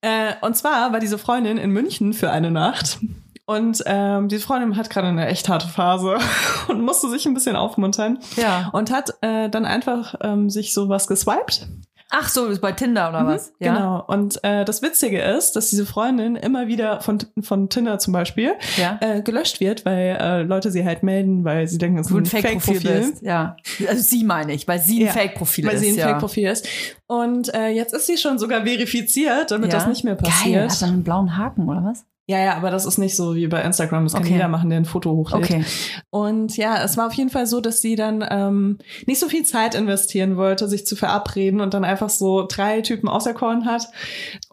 [0.01, 2.99] Äh, und zwar war diese Freundin in München für eine Nacht.
[3.45, 6.17] Und ähm, diese Freundin hat gerade eine echt harte Phase
[6.69, 8.69] und musste sich ein bisschen aufmuntern Ja.
[8.71, 11.67] und hat äh, dann einfach ähm, sich sowas geswiped.
[12.15, 13.53] Ach so, bei Tinder oder was?
[13.59, 13.73] Ja.
[13.73, 14.03] Genau.
[14.05, 18.51] Und äh, das Witzige ist, dass diese Freundin immer wieder von, von Tinder zum Beispiel
[18.77, 18.99] Ja.
[19.01, 22.17] äh, gelöscht wird, weil äh, Leute sie halt melden, weil sie denken, es ist Du
[22.19, 23.23] ein Fake-Profil bist.
[23.23, 23.55] Ja.
[23.87, 25.81] Also sie meine ich, weil sie ein Fake-Profil weil ist.
[25.81, 26.09] sie ein.
[26.09, 26.67] Fake-Profil ist.
[27.07, 30.71] Und äh, jetzt ist sie schon sogar verifiziert, damit das nicht mehr Geil, passiert.
[30.71, 32.05] hat dann einen blauen Haken oder was?
[32.25, 34.05] Ja, ja, aber das ist nicht so wie bei Instagram.
[34.05, 34.31] Das kann Okay.
[34.33, 35.43] jeder machen, der ein Foto hochlädt.
[35.43, 35.65] Okay.
[36.09, 39.43] Und ja, es war auf jeden Fall so, dass sie dann ähm, nicht so viel
[39.45, 43.89] Zeit investieren wollte, sich zu verabreden und dann einfach so drei Typen auserkoren hat.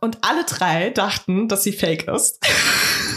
[0.00, 2.44] Und alle drei dachten, dass sie fake ist.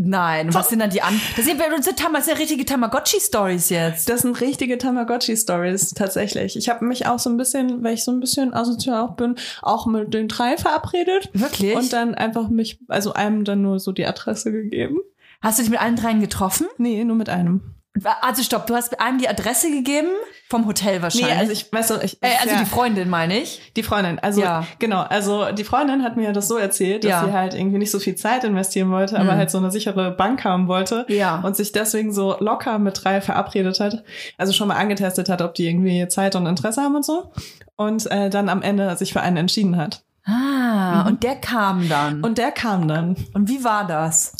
[0.00, 1.20] Nein, was sind dann die an?
[1.34, 4.08] Das sind, das sind, das sind richtige Tamagotchi-Stories jetzt.
[4.08, 6.56] Das sind richtige Tamagotchi-Stories tatsächlich.
[6.56, 9.34] Ich habe mich auch so ein bisschen, weil ich so ein bisschen asozial auch bin,
[9.60, 11.30] auch mit den drei verabredet.
[11.32, 11.74] Wirklich?
[11.74, 14.98] Und dann einfach mich, also einem dann nur so die Adresse gegeben.
[15.42, 16.68] Hast du dich mit allen dreien getroffen?
[16.78, 17.74] Nee, nur mit einem.
[18.20, 20.08] Also stopp, du hast einem die Adresse gegeben?
[20.48, 21.30] Vom Hotel wahrscheinlich.
[21.34, 22.60] Nee, also ich, weißt du, ich, äh, also ja.
[22.60, 23.72] die Freundin meine ich.
[23.74, 24.64] Die Freundin, also Ja.
[24.78, 27.24] genau, also die Freundin hat mir das so erzählt, dass Ja.
[27.24, 29.38] sie halt irgendwie nicht so viel Zeit investieren wollte, aber Mhm.
[29.38, 31.40] halt so eine sichere Bank haben wollte Ja.
[31.40, 34.04] und sich deswegen so locker mit drei verabredet hat,
[34.36, 37.32] also schon mal angetestet hat, ob die irgendwie Zeit und Interesse haben und so
[37.76, 40.02] und äh, dann am Ende sich für einen entschieden hat.
[40.28, 41.06] Ah, Mhm.
[41.08, 42.22] und der kam dann.
[42.22, 43.16] Und der kam dann.
[43.32, 44.34] Und wie war das?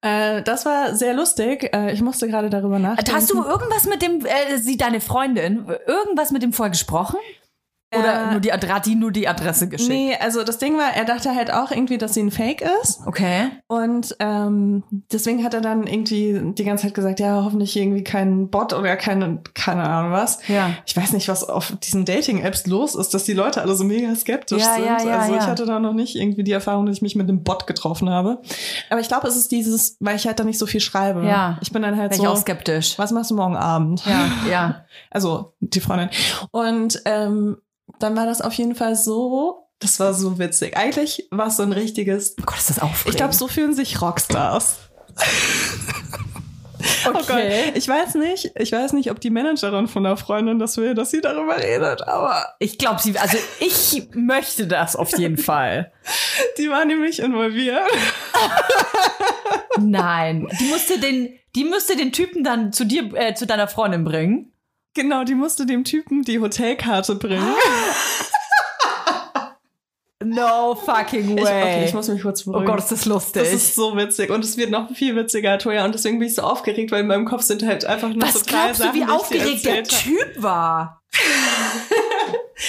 [0.00, 1.70] Äh, das war sehr lustig.
[1.74, 3.12] Äh, ich musste gerade darüber nachdenken.
[3.14, 7.18] Hast du irgendwas mit dem, äh, sie, deine Freundin, irgendwas mit dem vorher gesprochen?
[7.98, 9.90] Oder Äh, nur die Adresse, die nur die Adresse geschickt?
[9.90, 13.00] Nee, also das Ding war, er dachte halt auch irgendwie, dass sie ein Fake ist.
[13.06, 13.48] Okay.
[13.66, 18.50] Und ähm, deswegen hat er dann irgendwie die ganze Zeit gesagt, ja, hoffentlich irgendwie kein
[18.50, 20.38] Bot oder keine, keine Ahnung was.
[20.48, 20.70] Ja.
[20.86, 24.14] Ich weiß nicht, was auf diesen Dating-Apps los ist, dass die Leute alle so mega
[24.14, 24.84] skeptisch Ja, sind.
[24.86, 25.46] ja, ja, also ich ja.
[25.46, 28.40] hatte da noch nicht irgendwie die Erfahrung, dass ich mich mit einem Bot getroffen habe.
[28.90, 31.24] Aber ich glaube, es ist dieses, weil ich halt da nicht so viel schreibe.
[31.26, 31.58] Ja.
[31.60, 32.98] Ich bin dann halt Wäre so, ich auch skeptisch.
[32.98, 34.04] was machst du morgen Abend?
[34.06, 34.84] Ja, ja.
[35.10, 36.08] Also die Freundin.
[36.50, 37.58] Und ähm,
[37.98, 40.76] dann war das auf jeden Fall so, das war so witzig.
[40.76, 43.10] Eigentlich war es so ein richtiges Oh Gott, ist das aufregend.
[43.10, 44.76] ich glaube, so fühlen sich Rockstars.
[47.06, 47.72] Oh Gott, okay.
[47.74, 51.10] ich weiß nicht, ich weiß nicht, ob die Managerin von der Freundin das will, dass
[51.10, 55.92] sie darüber redet, aber Ich glaube, sie, also ich möchte das auf jeden Fall.
[56.58, 57.88] die war nämlich involviert.
[59.78, 64.04] Nein, die musste den, die müsste den Typen dann zu dir, äh, zu deiner Freundin
[64.04, 64.52] bringen.
[64.94, 67.54] Genau, die musste dem Typen die Hotelkarte bringen.
[70.22, 71.62] No fucking Ich, way.
[71.62, 72.70] okay, ich muss mich kurz oh beruhigen.
[72.70, 73.42] Gott, ist das lustig.
[73.42, 75.84] das ist so witzig und es wird noch viel witziger, Toja.
[75.84, 78.34] Und deswegen bin ich so aufgeregt, weil in meinem Kopf sind halt einfach nur so
[78.40, 79.84] Was drei glaubst du, wie ich aufgeregt der.
[79.84, 81.02] Typ war?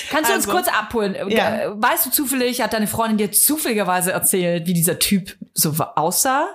[0.09, 1.15] Kannst du uns Also, kurz abholen?
[1.29, 1.81] ja.
[1.81, 6.47] Weißt du zufällig, hat deine Freundin dir zufälligerweise erzählt, wie dieser Typ so aussah?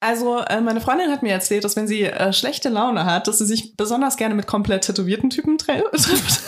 [0.00, 3.38] Also, äh, meine Freundin hat mir erzählt, dass wenn sie äh, schlechte Laune hat, dass
[3.38, 6.40] sie sich besonders gerne mit komplett tätowierten Typen trifft.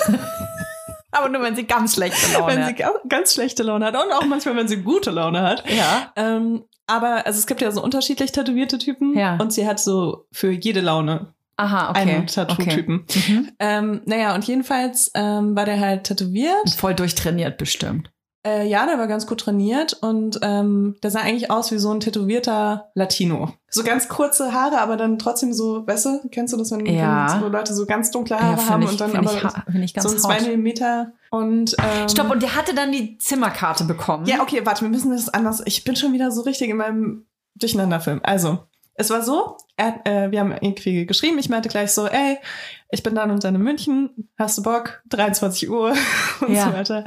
[1.12, 2.68] Aber nur, wenn sie ganz schlechte Laune wenn hat.
[2.68, 5.64] sie ga- ganz schlechte Laune hat und auch manchmal, wenn sie gute Laune hat.
[5.68, 6.12] Ja.
[6.14, 9.36] Ähm, aber also es gibt ja so unterschiedlich tätowierte Typen Ja.
[9.36, 11.98] und sie hat so für jede Laune Aha, okay.
[12.00, 13.04] einen Tattoo-Typen.
[13.08, 13.32] Okay.
[13.32, 13.50] Mhm.
[13.58, 16.70] Ähm, naja, und jedenfalls ähm, war der halt tätowiert.
[16.76, 18.10] Voll durchtrainiert bestimmt.
[18.46, 21.90] Äh, ja, der war ganz gut trainiert und ähm, der sah eigentlich aus wie so
[21.90, 23.53] ein tätowierter Latino.
[23.68, 27.35] So ganz kurze Haare, aber dann trotzdem so, weißt du, kennst du das, wenn, Ja.
[27.35, 29.33] wenn so Leute so ganz dunkle Haare find haben ich, und dann aber
[29.74, 30.40] ich, so ein zwei.
[30.40, 34.24] Millimeter und ähm, Stopp, und der hatte dann die Zimmerkarte bekommen.
[34.24, 35.62] Ja, okay, warte, wir müssen das anders.
[35.66, 37.26] Ich bin schon wieder so richtig in meinem
[37.57, 38.20] Durcheinanderfilm.
[38.22, 38.61] Also,
[38.94, 42.38] es war so, er, äh, wir haben irgendwie geschrieben, ich meinte gleich so, ey,
[42.92, 45.00] ich bin dann und dann in München, hast du Bock?
[45.11, 45.94] 23 Uhr
[46.40, 46.66] und Ja.
[46.66, 47.04] so weiter.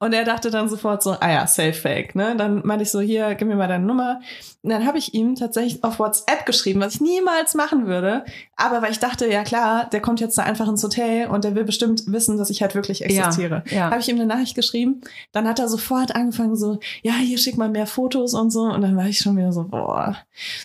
[0.00, 2.36] Und er dachte dann sofort so, ah ja, safe fake, ne?
[2.36, 4.20] Dann meinte ich so, hier, gib mir mal deine Nummer.
[4.62, 8.24] Und dann habe ich ihm tatsächlich auf WhatsApp geschrieben, was ich niemals machen würde.
[8.54, 11.56] Aber weil ich dachte, ja klar, der kommt jetzt da einfach ins Hotel und der
[11.56, 13.64] will bestimmt wissen, dass ich halt wirklich existiere.
[13.70, 13.90] Ja.
[13.90, 15.00] Habe ich ihm eine Nachricht geschrieben.
[15.32, 18.62] Dann hat er sofort angefangen so, ja, hier schick mal mehr Fotos und so.
[18.62, 20.16] Und dann war ich schon wieder so, boah.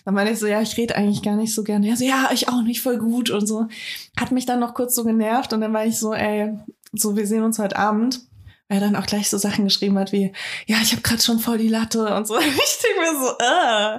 [0.04, 1.88] Dann meinte ich so, ja, ich rede eigentlich gar nicht so gerne.
[1.88, 3.66] Er so, ja, ich auch nicht, voll gut und so.
[4.18, 6.52] Hat mich dann noch kurz so genervt und dann war ich so, ey,
[6.92, 8.20] so, wir sehen uns heute Abend.
[8.68, 10.32] Weil er dann auch gleich so Sachen geschrieben hat wie,
[10.66, 12.38] ja, ich habe gerade schon voll die Latte und so.
[12.38, 13.96] Ich denke mir so, äh.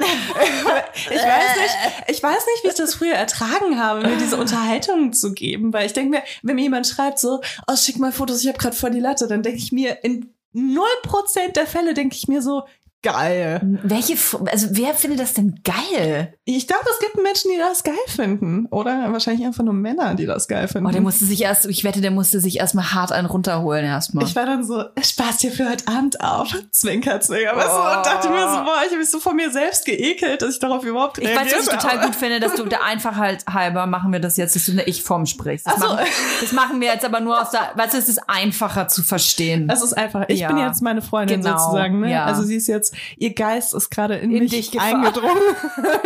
[1.13, 5.13] ich weiß nicht, ich weiß nicht, wie ich das früher ertragen habe, mir diese Unterhaltung
[5.13, 8.41] zu geben, weil ich denke mir, wenn mir jemand schreibt so, oh, schick mal Fotos,
[8.41, 12.15] ich habe gerade voll die Latte, dann denke ich mir, in 0% der Fälle denke
[12.15, 12.63] ich mir so,
[13.05, 13.61] geil.
[13.83, 14.15] Welche,
[14.51, 16.33] also wer findet das denn geil?
[16.43, 18.65] Ich glaube, es gibt Menschen, die das geil finden.
[18.71, 20.87] Oder wahrscheinlich einfach nur Männer, die das geil finden.
[20.87, 24.25] Oh, der musste sich erst, ich wette, der musste sich erstmal hart einen runterholen erstmal.
[24.25, 26.47] ich war dann so, Spaß hier für heute Abend auf.
[26.71, 27.55] Zwinker, zwinker.
[27.55, 27.97] Weißt du, Oh.
[27.97, 30.59] und dachte mir so, boah, ich habe mich so von mir selbst geekelt, dass ich
[30.59, 34.11] darauf überhaupt Ich weiß, was ich total gut finde, dass du der Einfachheit halber machen
[34.11, 35.67] wir das jetzt, dass du eine Ich-Form sprichst.
[35.67, 35.85] Das, so.
[35.87, 36.05] machen,
[36.41, 39.69] das machen wir jetzt aber nur aus der, weißt du, es ist einfacher zu verstehen.
[39.69, 40.47] Es ist einfach, ich Ja.
[40.47, 41.99] bin jetzt meine Freundin Genau, sozusagen.
[41.99, 42.11] Ne?
[42.11, 42.25] ja.
[42.25, 45.41] Also sie ist jetzt, ihr Geist ist gerade in, In mich dich eingedrungen.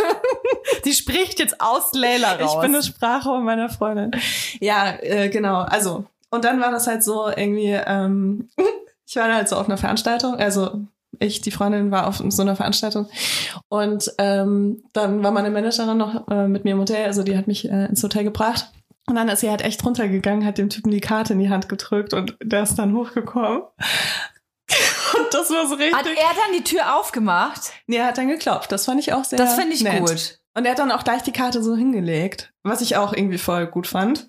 [0.84, 2.52] Sie spricht jetzt aus Layla raus.
[2.54, 4.12] Ich bin eine Sprachrohr meiner Freundin.
[4.60, 5.60] Ja, äh, genau.
[5.60, 8.48] Also, und dann war das halt so irgendwie, ähm,
[9.06, 10.80] ich war halt so auf einer Veranstaltung, also
[11.18, 13.08] ich, die Freundin, war auf so einer Veranstaltung.
[13.68, 17.46] Und ähm, dann war meine Managerin noch äh, mit mir im Hotel, also die hat
[17.46, 18.70] mich äh, ins Hotel gebracht.
[19.06, 21.68] Und dann ist sie halt echt runtergegangen, hat dem Typen die Karte in die Hand
[21.68, 23.62] gedrückt und der ist dann hochgekommen.
[25.18, 25.94] Und das war so richtig.
[25.94, 27.72] Hat er dann die Tür aufgemacht?
[27.86, 28.70] nee, er hat dann geklopft.
[28.72, 30.00] Das fand ich auch sehr Das finde ich nett.
[30.00, 30.38] gut.
[30.54, 33.66] Und er hat dann auch gleich die Karte so hingelegt, was ich auch irgendwie voll
[33.66, 34.28] gut fand.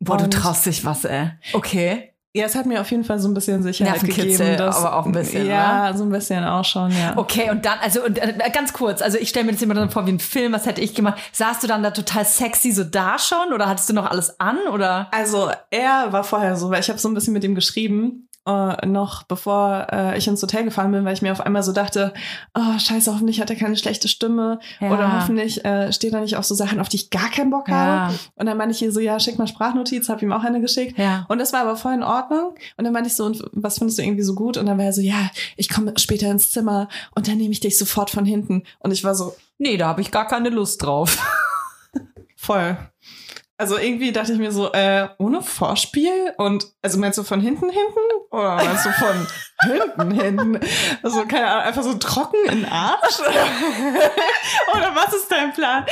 [0.00, 1.30] Boah, du Und- traust dich was, ey.
[1.52, 2.08] Okay.
[2.34, 4.56] Ja, es hat mir auf jeden Fall so ein bisschen Sicherheit gegeben.
[4.56, 7.12] Dass, aber auch ein bisschen, Ja, so ein bisschen auch schon, ja.
[7.16, 9.90] Okay, und dann, also und, äh, ganz kurz, also ich stelle mir das immer dann
[9.90, 11.20] vor wie ein Film, was hätte ich gemacht?
[11.32, 14.56] Saßt du dann da total sexy so da schon oder hattest du noch alles an
[14.72, 15.08] oder?
[15.10, 18.86] Also er war vorher so, weil ich habe so ein bisschen mit ihm geschrieben, äh,
[18.86, 22.12] noch bevor äh, ich ins Hotel gefahren bin, weil ich mir auf einmal so dachte,
[22.54, 24.90] oh scheiße, hoffentlich hat er keine schlechte Stimme Ja.
[24.92, 27.68] oder hoffentlich äh, steht er nicht auf so Sachen, auf die ich gar keinen Bock
[27.68, 27.74] Ja.
[28.08, 28.14] habe.
[28.34, 30.98] Und dann meinte ich hier so, ja, schick mal Sprachnotiz, habe ihm auch eine geschickt.
[30.98, 31.24] Ja.
[31.28, 32.54] Und das war aber voll in Ordnung.
[32.76, 34.56] Und dann meinte ich so, und was findest du irgendwie so gut?
[34.56, 37.60] Und dann war er so, ja, ich komme später ins Zimmer und dann nehme ich
[37.60, 38.64] dich sofort von hinten.
[38.80, 41.18] Und ich war so, Nee, da habe ich gar keine Lust drauf.
[42.36, 42.76] Voll.
[43.62, 47.70] Also irgendwie dachte ich mir so, äh, ohne Vorspiel und also meinst du von hinten
[47.70, 48.00] hinten
[48.32, 49.28] oder meinst du von
[49.70, 50.60] hinten hinten?
[51.00, 53.20] Also keine Ahnung, einfach so trocken in Arsch
[54.74, 55.86] oder was ist dein Plan?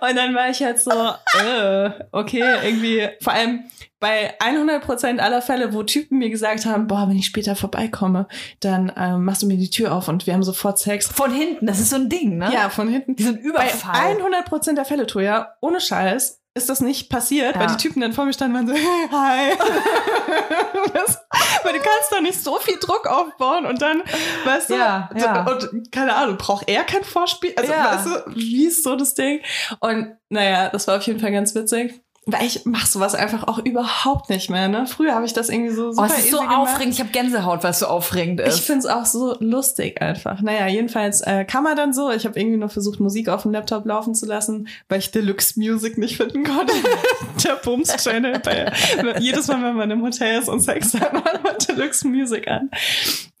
[0.00, 3.64] Und dann war ich halt so, äh, okay, irgendwie vor allem
[3.98, 8.28] bei 100% aller Fälle, wo Typen mir gesagt haben, boah, wenn ich später vorbeikomme,
[8.60, 11.08] dann ähm, machst du mir die Tür auf und wir haben sofort Sex.
[11.08, 12.52] Von hinten, das ist so ein Ding, ne?
[12.54, 13.18] Ja, von hinten.
[13.18, 14.14] Wie so ein Überfall.
[14.14, 17.60] Bei 100% der Fälle, Toja, ohne Scheiß, ist das nicht passiert, Ja.
[17.60, 18.82] weil die Typen dann vor mir standen und waren so,
[19.16, 19.52] hi.
[20.94, 21.18] das,
[21.62, 24.02] weil du kannst doch nicht so viel Druck aufbauen und dann,
[24.44, 25.46] weißt du, Ja, ja.
[25.46, 27.52] und keine Ahnung, braucht er kein Vorspiel?
[27.56, 29.40] Also, weißt du, wie ist so das Ding?
[29.80, 32.00] Und naja, das war auf jeden Fall ganz witzig.
[32.28, 34.88] Weil ich mach sowas einfach auch überhaupt nicht mehr, ne?
[34.88, 36.56] Früher habe ich das irgendwie so Oh, super es ist so gemacht.
[36.58, 36.94] aufregend.
[36.94, 38.56] Ich habe Gänsehaut, weil es so aufregend ist.
[38.58, 40.42] Ich find's auch so lustig einfach.
[40.42, 42.10] Naja, jedenfalls äh, kam er dann so.
[42.10, 45.56] Ich habe irgendwie noch versucht, Musik auf dem Laptop laufen zu lassen, weil ich Deluxe
[45.60, 46.74] Music nicht finden konnte.
[47.44, 48.40] Der Bums-Channel.
[48.40, 48.72] bei-
[49.20, 52.70] Jedes Mal, wenn man im Hotel ist und Sex hat, macht man Deluxe Music an.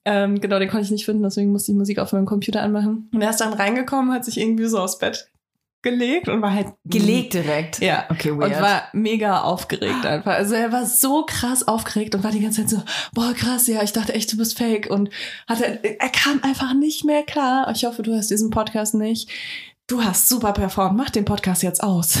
[0.04, 3.10] Ähm, genau, den konnte ich nicht finden, deswegen musste ich Musik auf meinem Computer anmachen.
[3.12, 5.28] Und er ist dann reingekommen, hat sich irgendwie so aufs Bett
[5.86, 7.80] gelegt und war halt Gelegt direkt.
[7.80, 8.06] Ja.
[8.10, 8.60] Okay, Und weird.
[8.60, 10.32] war mega aufgeregt einfach.
[10.32, 12.82] Also er war so krass aufgeregt und war die ganze Zeit so,
[13.14, 14.90] boah, krass, ja, ich dachte echt, du bist fake.
[14.90, 15.10] Und
[15.46, 17.70] hatte, er kam einfach nicht mehr klar.
[17.72, 19.30] Ich hoffe, du hörst diesen Podcast nicht.
[19.86, 20.96] Du hast super performt.
[20.96, 22.18] Mach den Podcast jetzt aus.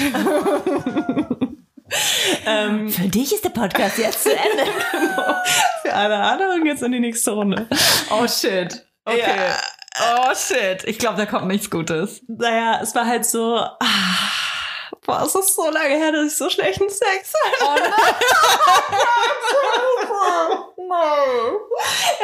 [2.46, 4.70] ähm, Für dich ist der Podcast jetzt zu Ende.
[5.82, 7.66] für alle anderen geht's in die nächste Runde.
[8.10, 8.86] oh shit.
[9.04, 9.50] Okay.
[9.98, 10.84] Oh shit.
[10.84, 12.20] Ich glaube, da kommt nichts Gutes.
[12.28, 13.78] Naja, es war halt so, ah,
[15.06, 17.92] boah, es ist so lange her, dass ich so schlechten Sex hatte.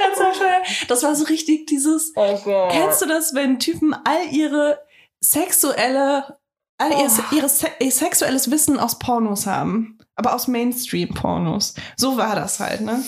[0.05, 0.43] Ernsthaft,
[0.89, 2.73] Das war so richtig dieses, Oh Gott.
[2.73, 4.81] kennst du das, wenn Typen all ihre
[5.21, 6.39] sexuelle,
[6.79, 7.35] all ihr, Oh.
[7.35, 7.49] ihre
[7.81, 11.75] ihr sexuelles Wissen aus Pornos haben, aber aus Mainstream-Pornos.
[11.97, 13.03] So war das halt, ne?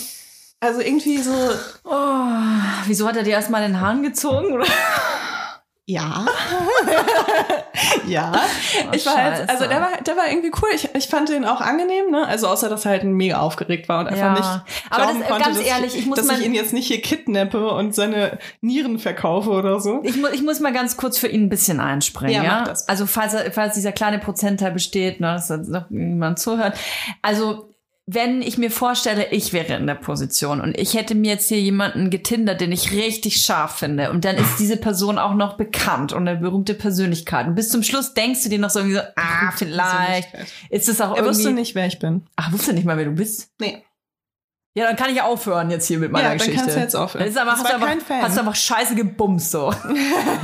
[0.64, 1.32] Also irgendwie so,
[1.84, 2.26] Oh,
[2.86, 4.52] wieso hat er dir erstmal den Hahn gezogen?
[4.52, 4.66] Oder?
[5.86, 6.24] ja.
[8.06, 8.32] ja.
[8.34, 10.68] Oh, ich war halt, also der war, der war irgendwie cool.
[10.74, 12.26] Ich, ich fand den auch angenehm, ne?
[12.26, 14.32] Also außer, dass er halt mega aufgeregt war und einfach Ja.
[14.32, 14.44] nicht.
[14.90, 17.00] Aber das- konnte, ganz dass ehrlich, ich muss dass mal- ich ihn jetzt nicht hier
[17.02, 20.00] kidnappe und seine Nieren verkaufe oder so.
[20.04, 22.34] Ich, mu ich muss mal ganz kurz für ihn ein bisschen einspringen.
[22.34, 22.74] Ja, Ja.
[22.86, 26.76] Also falls, er, falls dieser kleine Prozentteil besteht, ne, dass jetzt noch jemand zuhört.
[27.22, 27.73] Also
[28.06, 31.60] wenn ich mir vorstelle, ich wäre in der Position und ich hätte mir jetzt hier
[31.60, 36.12] jemanden getindert, den ich richtig scharf finde und dann ist diese Person auch noch bekannt
[36.12, 39.02] und eine berühmte Persönlichkeit und bis zum Schluss denkst du dir noch so irgendwie so,
[39.16, 40.28] ah, vielleicht
[40.68, 41.28] ist es auch Er irgendwie...
[41.30, 42.26] wusste nicht, wer ich bin.
[42.36, 43.52] Ach, wusste nicht mal, wer du bist?
[43.58, 43.82] Nee.
[44.76, 46.60] Ja, dann kann ich ja aufhören jetzt hier mit meiner ja, dann Geschichte.
[46.60, 47.24] kannst du jetzt aufhören.
[47.24, 48.22] Das ist aber, Das hast, du einfach, kein Fan.
[48.22, 49.72] hast du einfach scheiße gebumst so.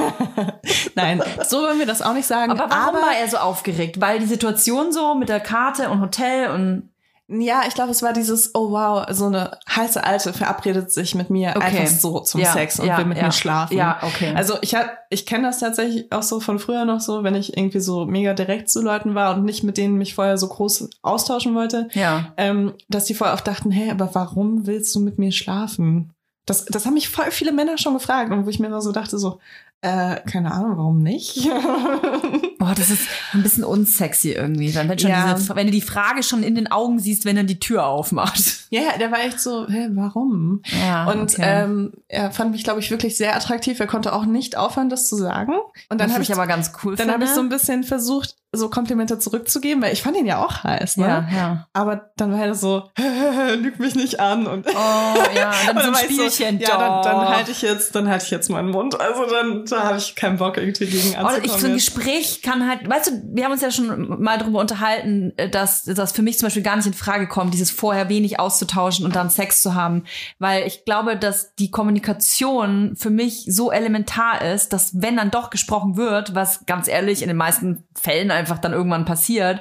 [0.94, 2.52] Nein, so wollen wir das auch nicht sagen.
[2.52, 4.00] Aber warum war er so aufgeregt?
[4.00, 6.89] Weil die Situation so mit der Karte und Hotel und
[7.32, 11.30] Ja, ich glaube, es war dieses, oh wow, so eine heiße Alte verabredet sich mit
[11.30, 11.64] mir Okay.
[11.78, 13.26] einfach so zum Ja, Sex und ja, will mit ja.
[13.26, 13.76] mir schlafen.
[13.76, 14.32] Ja, okay.
[14.34, 17.56] Also ich hab, ich kenne das tatsächlich auch so von früher noch so, wenn ich
[17.56, 20.90] irgendwie so mega direkt zu Leuten war und nicht mit denen mich vorher so groß
[21.02, 22.32] austauschen wollte, ja.
[22.36, 26.12] ähm, dass die vorher auch dachten, hey, aber warum willst du mit mir schlafen?
[26.46, 28.90] Das, das haben mich voll viele Männer schon gefragt und wo ich mir immer so
[28.90, 29.38] dachte, so,
[29.82, 31.36] äh, keine Ahnung, warum nicht?
[32.58, 34.70] Boah, das ist ein bisschen unsexy irgendwie.
[34.72, 35.32] Dann, wenn, schon Ja.
[35.34, 38.66] diese, wenn du die Frage schon in den Augen siehst, wenn er die Tür aufmacht.
[38.70, 40.62] ja, der war echt so, hä, warum?
[40.78, 43.80] Ja, Und ähm, er fand mich, glaube ich, wirklich sehr attraktiv.
[43.80, 45.52] Er konnte auch nicht aufhören, das zu sagen.
[45.88, 48.36] Und dann habe ich ich, aber ganz cool dann habe ich so ein bisschen versucht,
[48.52, 50.96] so Komplimente zurückzugeben, weil ich fand ihn ja auch heiß.
[50.96, 51.06] Ne?
[51.06, 51.66] ja, ja.
[51.72, 52.90] Aber dann war er so,
[53.58, 56.58] lüg mich nicht an und Oh, ja, dann so ein Spielchen.
[56.58, 59.00] ja, dann, halte ich jetzt, dann halte ich jetzt meinen Mund.
[59.00, 61.44] Also dann, da habe ich keinen Bock irgendwie gegen anzukommen.
[61.44, 61.74] ich, so ein.
[61.74, 65.84] Gespräch kann halt, weißt du, wir haben uns ja schon mal darüber unterhalten, äh, dass
[65.84, 69.14] das für mich zum Beispiel gar nicht in Frage kommt, dieses vorher wenig auszutauschen und
[69.14, 70.04] dann Sex zu haben.
[70.40, 75.50] Weil ich glaube, dass die Kommunikation für mich so elementar ist, dass wenn dann doch
[75.50, 79.60] gesprochen wird, was ganz ehrlich in den meisten Fällen einfach dann irgendwann passiert,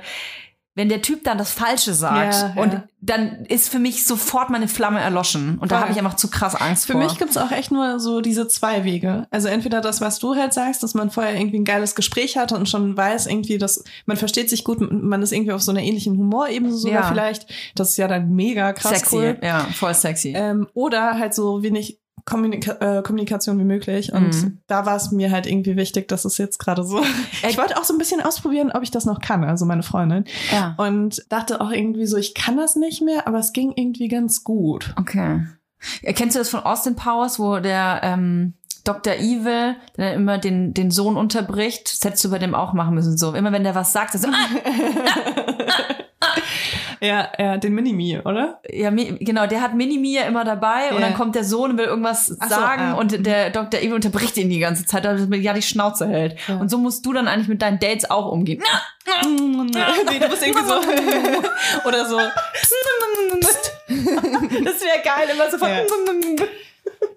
[0.75, 2.61] wenn der Typ dann das Falsche sagt Ja, ja.
[2.61, 5.57] und dann ist für mich sofort meine Flamme erloschen.
[5.57, 5.81] Und da Voll.
[5.81, 7.03] habe ich einfach zu krass Angst Für vor.
[7.03, 9.27] mich gibt's auch echt nur so diese zwei Wege.
[9.29, 12.55] Also entweder das, was du halt sagst, dass man vorher irgendwie ein geiles Gespräch hatte
[12.55, 15.81] und schon weiß irgendwie, dass man versteht sich gut, man ist irgendwie auf so einer
[15.81, 17.07] ähnlichen Humorebene sogar Ja.
[17.09, 17.47] vielleicht.
[17.75, 19.37] Das ist ja dann mega krass sexy, cool.
[19.41, 20.33] ja, voll sexy.
[20.35, 24.13] Ähm, oder halt so wenig Kommunika äh, Kommunikation wie möglich.
[24.13, 24.57] Und Mhm.
[24.67, 27.01] da war es mir halt irgendwie wichtig, dass es jetzt gerade so.
[27.49, 30.25] Ich wollte auch so ein bisschen ausprobieren, ob ich das noch kann, also meine Freundin.
[30.51, 30.75] ja.
[30.77, 34.43] Und dachte auch irgendwie so, ich kann das nicht mehr, aber es ging irgendwie ganz
[34.43, 34.93] gut.
[34.97, 35.45] Okay.
[36.01, 39.13] Ja, Kennst du das von Austin Powers, wo der ähm, Dr.
[39.13, 43.17] Evil, der immer den, den Sohn unterbricht, das hättest du bei dem auch machen müssen.
[43.17, 44.31] So, immer wenn der was sagt, so, ah,
[47.01, 48.59] Ja, ja, den Minimi, oder?
[48.69, 51.07] ja, genau, der hat Minimi ja immer dabei und Ja.
[51.07, 52.93] dann kommt der Sohn und will irgendwas Ach so, sagen ah.
[52.95, 53.79] und der Dr.
[53.79, 56.35] Evil unterbricht ihn die ganze Zeit, damit er ja die Schnauze hält.
[56.47, 56.57] Ja.
[56.57, 58.61] Und so musst du dann eigentlich mit deinen Dates auch umgehen.
[59.25, 60.75] nee, du bist irgendwie so.
[61.87, 62.19] oder so.
[63.89, 65.69] Das wäre geil, immer so von.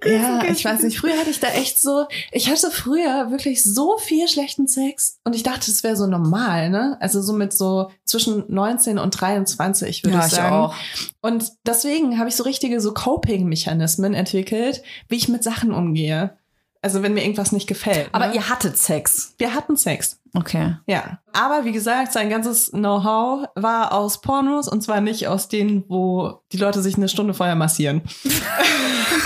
[0.05, 0.99] Ja, ich weiß nicht.
[0.99, 2.07] Früher hatte ich da echt so.
[2.33, 6.71] Ich hatte früher wirklich so viel schlechten Sex und ich dachte, es wäre so normal,
[6.71, 6.97] ne?
[7.01, 10.55] Also so mit so zwischen 19 und 23, würde Ja, ich ich sagen.
[10.57, 10.75] auch.
[11.21, 16.37] Und deswegen habe ich so richtige so Coping-Mechanismen entwickelt, wie ich mit Sachen umgehe.
[16.83, 18.09] Also wenn mir irgendwas nicht gefällt.
[18.13, 18.35] Aber ne?
[18.35, 19.35] ihr hattet Sex.
[19.39, 20.21] wir hatten Sex.
[20.35, 20.77] Okay.
[20.87, 21.21] Ja.
[21.33, 26.43] Aber wie gesagt, sein ganzes Know-how war aus Pornos und zwar nicht aus denen, wo
[26.51, 28.03] die Leute sich eine Stunde vorher massieren.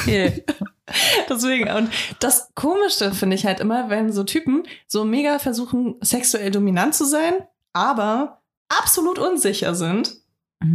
[0.03, 0.45] Okay.
[1.29, 1.91] Deswegen, und
[2.21, 7.05] das Komischste finde ich halt immer, wenn so Typen so mega versuchen, sexuell dominant zu
[7.05, 7.35] sein,
[7.73, 10.17] aber absolut unsicher sind.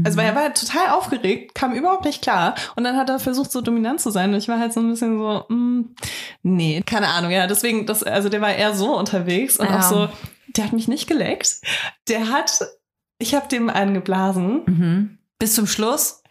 [0.04, 2.56] Also weil er war halt total aufgeregt, kam überhaupt nicht klar.
[2.76, 4.32] Und dann hat er versucht, so dominant zu sein.
[4.32, 5.96] Und ich war halt so ein bisschen so, mm,
[6.44, 7.32] nee, keine Ahnung.
[7.32, 9.80] Ja, deswegen, das, also der war eher so unterwegs und Ja.
[9.80, 10.10] auch so,
[10.56, 11.62] der hat mich nicht geleckt.
[12.08, 12.60] Der hat,
[13.18, 14.62] ich habe dem einen geblasen.
[14.66, 15.18] Mhm.
[15.40, 16.22] Bis zum Schluss?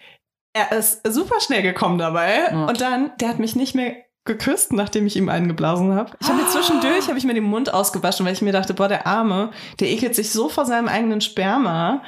[0.52, 2.50] Er ist super schnell gekommen dabei.
[2.52, 2.66] Ja.
[2.66, 6.12] Und dann, der hat mich nicht mehr geküsst, nachdem ich ihm einen geblasen habe.
[6.20, 8.86] Ich habe mir zwischendurch, habe ich mir den Mund ausgewaschen, weil ich mir dachte, boah,
[8.86, 12.02] der Arme, der ekelt sich so vor seinem eigenen Sperma.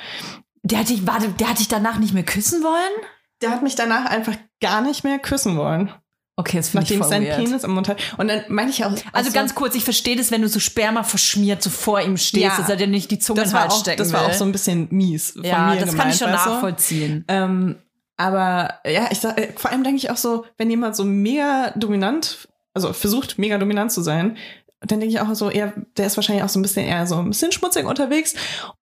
[0.63, 3.07] Der hat dich, warte, der hat dich danach nicht mehr küssen wollen?
[3.41, 5.93] Der hat mich danach einfach gar nicht mehr küssen wollen.
[6.37, 7.37] Okay, das finde ich Nachdem voll seinen weird.
[7.45, 8.03] Penis im Mund hatte.
[8.17, 8.93] Und dann meine ich auch.
[9.13, 12.17] Also auch ganz kurz, ich verstehe das, wenn du so Sperma verschmiert so vor ihm
[12.17, 12.57] stehst, Ja.
[12.57, 14.31] dass er dir nicht die Zunge war, Hals stecken das war will.
[14.31, 17.25] auch so ein bisschen mies von ja, mir das gemeint, kann ich schon nachvollziehen.
[17.29, 17.77] Ähm,
[18.17, 21.71] aber ja, ich sag, äh, vor allem denke ich auch so, wenn jemand so mega
[21.77, 24.37] dominant, also versucht mega dominant zu sein,
[24.81, 27.17] dann denke ich auch so, eher, der ist wahrscheinlich auch so ein bisschen eher so
[27.19, 28.35] ein bisschen schmutzig unterwegs.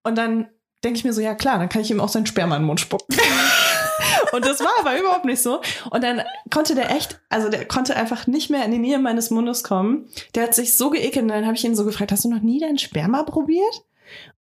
[0.05, 0.49] Und dann
[0.85, 2.67] denke ich mir so, ja klar, dann kann ich ihm auch sein Sperma in den
[2.67, 3.17] Mund spucken.
[4.33, 5.61] Und das war aber überhaupt nicht so.
[5.91, 9.31] Und dann konnte der echt, also der konnte einfach nicht mehr in die Nähe meines
[9.31, 10.09] Mundes kommen.
[10.35, 12.41] Der hat sich so geekelt und dann habe ich ihn so gefragt, hast du noch
[12.41, 13.85] nie dein Sperma probiert?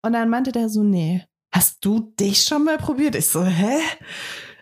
[0.01, 1.25] Und dann meinte der so, nee.
[1.51, 3.15] Hast du dich schon mal probiert?
[3.15, 3.79] Ich so, hä?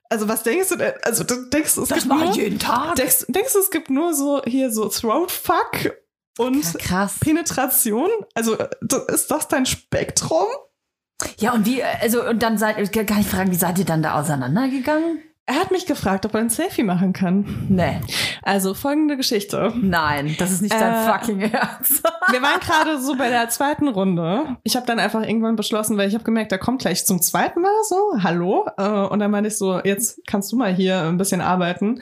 [0.10, 0.94] Also was denkst du denn?
[1.04, 2.96] Also du denkst, es Das gibt nur, ich jeden Tag.
[2.96, 5.98] denkst, denkst du, es gibt nur so hier so Throatfuck
[6.38, 7.10] und Ja.
[7.20, 8.10] Penetration?
[8.34, 8.70] Also äh,
[9.10, 10.48] ist das dein Spektrum?
[11.40, 14.20] Ja, und wie, also, und dann seid, kann ich fragen, wie seid ihr dann da
[14.20, 15.20] auseinandergegangen?
[15.50, 17.68] Er hat mich gefragt, ob er ein Selfie machen kann.
[17.70, 18.02] Nee.
[18.44, 19.72] Also folgende Geschichte.
[19.82, 22.04] Nein, das ist nicht dein Äh, fucking Ernst.
[22.32, 24.58] Wir waren gerade so bei der zweiten Runde.
[24.64, 27.62] Ich habe dann einfach irgendwann beschlossen, weil ich habe gemerkt, er kommt gleich zum zweiten
[27.62, 28.68] Mal so, hallo.
[28.78, 32.02] Äh, Und dann meinte ich so, jetzt kannst du mal hier ein bisschen arbeiten.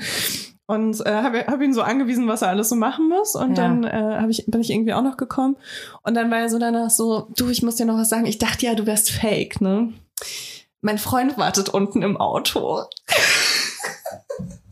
[0.68, 3.36] Und äh, habe hab ihn so angewiesen, was er alles so machen muss.
[3.36, 3.68] Und Ja.
[3.68, 5.58] dann äh, hab ich, bin ich irgendwie auch noch gekommen.
[6.04, 8.26] Und dann war er so danach so, du, ich muss dir noch was sagen.
[8.26, 9.94] Ich dachte ja, du wärst fake, ne?
[10.82, 12.82] Mein Freund wartet unten im Auto.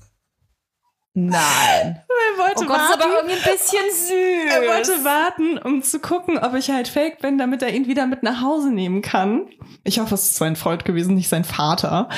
[1.13, 1.99] Nein.
[2.35, 3.03] Er wollte Oh Gott, das ist warten.
[3.03, 4.53] aber irgendwie ein bisschen süß.
[4.55, 8.07] Er wollte warten, um zu gucken, ob ich halt fake bin, damit er ihn wieder
[8.07, 9.47] mit nach Hause nehmen kann.
[9.83, 12.09] Ich hoffe, es ist sein Freund gewesen, nicht sein Vater.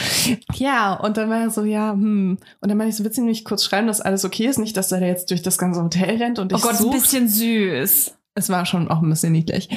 [0.54, 2.38] Ja, und dann war er so, ja, hm.
[2.62, 4.60] Und dann meinte ich so, willst du nicht kurz schreiben, dass alles okay ist?
[4.60, 6.94] Nicht, dass er jetzt durch das ganze Hotel rennt und Oh ich Gott, ein sucht.
[6.94, 8.16] bisschen süß.
[8.36, 9.70] Es war schon auch ein bisschen niedlich.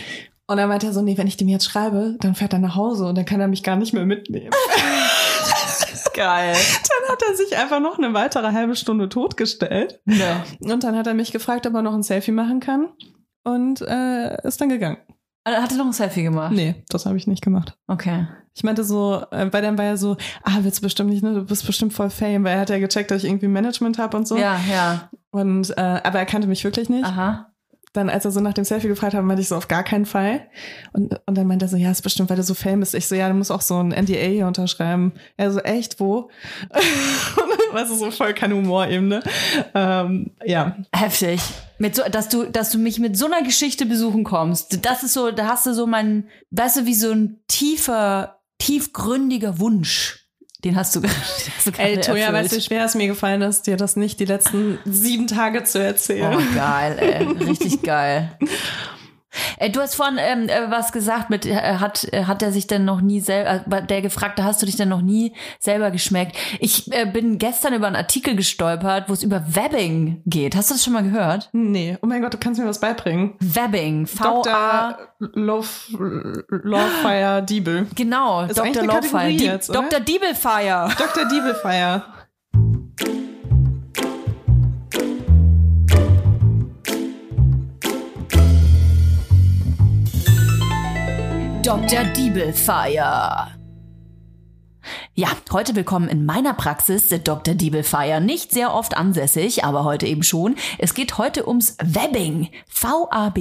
[0.46, 2.76] Und dann meinte er so, nee, wenn ich dem jetzt schreibe, dann fährt er nach
[2.76, 4.50] Hause und dann kann er mich gar nicht mehr mitnehmen.
[6.18, 6.52] Geil.
[6.52, 10.00] Dann hat er sich einfach noch eine weitere halbe Stunde totgestellt.
[10.04, 10.42] Ne.
[10.60, 12.88] Und dann hat er mich gefragt, ob er noch ein Selfie machen kann.
[13.44, 14.96] Und äh, ist dann gegangen.
[15.46, 16.52] Hat er noch ein Selfie gemacht?
[16.52, 17.78] Nee, das habe ich nicht gemacht.
[17.86, 18.26] Okay.
[18.52, 21.34] Ich meinte so, äh, weil dann war er so, ah, willst du bestimmt nicht, ne?
[21.34, 24.16] Du bist bestimmt voll Fame, weil er hat ja gecheckt, dass ich irgendwie Management habe
[24.16, 24.36] und so.
[24.36, 25.08] Ja, ja.
[25.30, 27.04] Und äh, aber er kannte mich wirklich nicht.
[27.04, 27.52] Aha.
[27.92, 30.06] Dann, als er so nach dem Selfie gefragt hat, meinte ich so auf gar keinen
[30.06, 30.42] Fall.
[30.92, 32.94] Und, und dann meinte er so, ja, ist bestimmt, weil du so Fame bist.
[32.94, 35.12] Ich so, ja, du musst auch so ein NDA hier unterschreiben.
[35.36, 36.30] Er so, echt, wo?
[37.72, 39.22] weißt du, so voll kein Humor eben, ne?
[39.74, 40.76] Ähm, ja.
[40.94, 41.40] Heftig.
[41.78, 44.84] Mit so, dass du, dass du mich mit so einer Geschichte besuchen kommst.
[44.84, 49.60] Das ist so, da hast du so mein, weißt du, wie so ein tiefer, tiefgründiger
[49.60, 50.27] Wunsch.
[50.64, 53.42] Den hast du, den hast du Ey, Toja, weißt du, wie schwer es mir gefallen
[53.42, 56.34] ist, dir das nicht die letzten sieben Tage zu erzählen.
[56.34, 57.46] Oh, geil, ey.
[57.48, 58.36] Richtig geil.
[59.58, 62.66] Ey, du hast vorhin ähm, äh, was gesagt mit, äh, hat, äh, hat er sich
[62.66, 66.36] denn noch nie selber, äh, der gefragte, hast du dich denn noch nie selber geschmeckt?
[66.60, 70.56] Ich äh, bin gestern über einen Artikel gestolpert, wo es über Webbing geht.
[70.56, 71.48] Hast du das schon mal gehört?
[71.52, 73.34] Nee, oh mein Gott, du kannst mir was beibringen.
[73.40, 74.98] Webbing, V-A, Dr.
[75.34, 75.68] Love,
[76.48, 77.86] Lovefire Diebel.
[77.94, 78.84] genau, Ist Dr.
[78.84, 79.28] Lovefire.
[79.58, 79.72] Die?
[79.72, 80.00] Dr.
[80.00, 80.88] Diebelfire.
[80.96, 81.28] Dr.
[81.28, 82.02] Diebelfire.
[91.68, 92.04] Dr.
[92.16, 93.48] Diebelfire.
[95.12, 97.52] Ja, heute willkommen in meiner Praxis, der Dr.
[97.52, 98.22] Diebelfire.
[98.22, 100.56] Nicht sehr oft ansässig, aber heute eben schon.
[100.78, 102.48] Es geht heute ums Webbing.
[102.70, 103.36] V-A-B-B-I-N-G.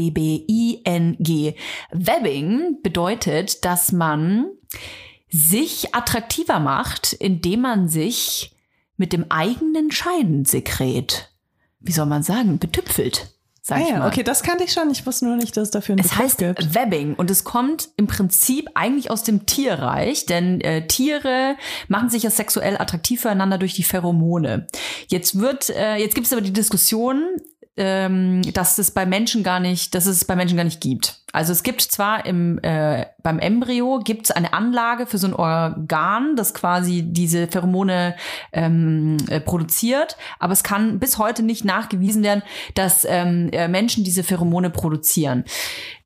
[1.94, 4.48] Webbing bedeutet, dass man
[5.30, 8.54] sich attraktiver macht, indem man sich
[8.98, 11.32] mit dem eigenen Scheidensekret,
[11.80, 13.37] wie soll man sagen, betüpfelt.
[13.68, 14.08] Sag Ah ich ja, mal.
[14.08, 14.90] okay, das kannte ich schon.
[14.92, 16.74] Ich wusste nur nicht, dass es dafür einen Es Begriff heißt gibt.
[16.74, 21.58] Webbing und es kommt im Prinzip eigentlich aus dem Tierreich, denn äh, Tiere
[21.90, 24.68] machen sich ja sexuell attraktiv füreinander durch die Pheromone.
[25.10, 27.26] Jetzt wird, äh, jetzt gibt es aber die Diskussion,
[27.78, 31.22] ähm, dass es bei Menschen gar nicht, dass es bei Menschen gar nicht gibt.
[31.32, 35.34] Also es gibt zwar im äh, beim Embryo gibt es eine Anlage für so ein
[35.34, 38.16] Organ, das quasi diese Pheromone
[38.52, 42.42] ähm, äh, produziert, aber es kann bis heute nicht nachgewiesen werden,
[42.74, 45.44] dass ähm, äh, Menschen diese Pheromone produzieren.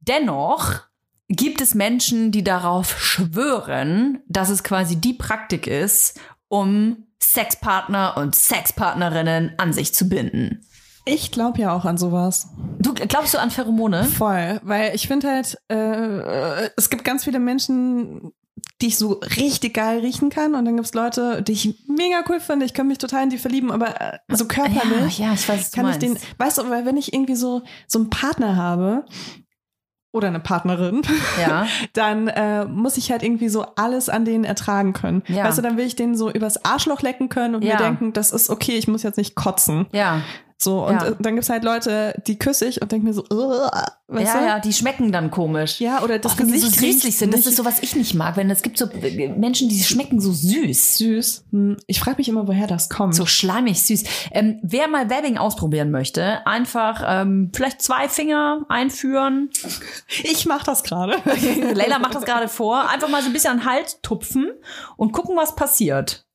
[0.02, 0.82] Dennoch
[1.30, 6.20] gibt es Menschen, die darauf schwören, dass es quasi die Praktik ist,
[6.50, 10.66] um Sexpartner und Sexpartnerinnen an sich zu binden.
[11.06, 12.50] Ich glaube ja auch an sowas.
[12.80, 14.04] Du glaubst du an Pheromone?
[14.06, 18.32] Voll, weil ich finde halt, äh, es gibt ganz viele Menschen,
[18.82, 22.40] die ich so richtig geil riechen kann und dann gibt's Leute, die ich mega cool
[22.40, 22.66] finde.
[22.66, 25.72] Ich kann mich total in die verlieben, aber äh, so körperlich Ja, ja, ich weiß,
[25.72, 29.06] kann ich den, weißt du, weil wenn ich irgendwie so so einen Partner habe
[30.14, 31.02] oder eine Partnerin,
[31.40, 31.66] Ja.
[31.94, 35.24] dann äh, muss ich halt irgendwie so alles an denen ertragen können.
[35.28, 35.46] Ja.
[35.46, 37.76] Weißt du, dann will ich denen so übers Arschloch lecken können und Ja.
[37.76, 39.88] mir denken, das ist okay, ich muss jetzt nicht kotzen.
[39.94, 40.22] Ja.
[40.64, 41.08] So, und Ja.
[41.08, 44.46] äh, dann gibt's halt Leute, die küsse ich und denke mir so, weißt ja, du?
[44.46, 45.80] ja, die schmecken dann komisch.
[45.82, 47.34] Ja, oder das Auch wenn die Gesicht so süßlich sind.
[47.34, 48.38] Das ist so, was ich nicht mag.
[48.38, 50.98] Wenn es gibt so äh, Menschen, die schmecken so süß.
[50.98, 51.46] süß.
[51.52, 53.16] Hm, Ich frage mich immer, woher das kommt.
[53.16, 54.04] So schleimig süß.
[54.32, 59.50] Ähm, wer mal Webbing ausprobieren möchte, einfach ähm, vielleicht zwei Finger einführen.
[60.24, 61.16] ich mache das gerade.
[61.74, 62.88] Leila macht das gerade vor.
[62.88, 64.52] Einfach mal so ein bisschen an den Hals tupfen
[64.98, 66.26] und gucken, was passiert.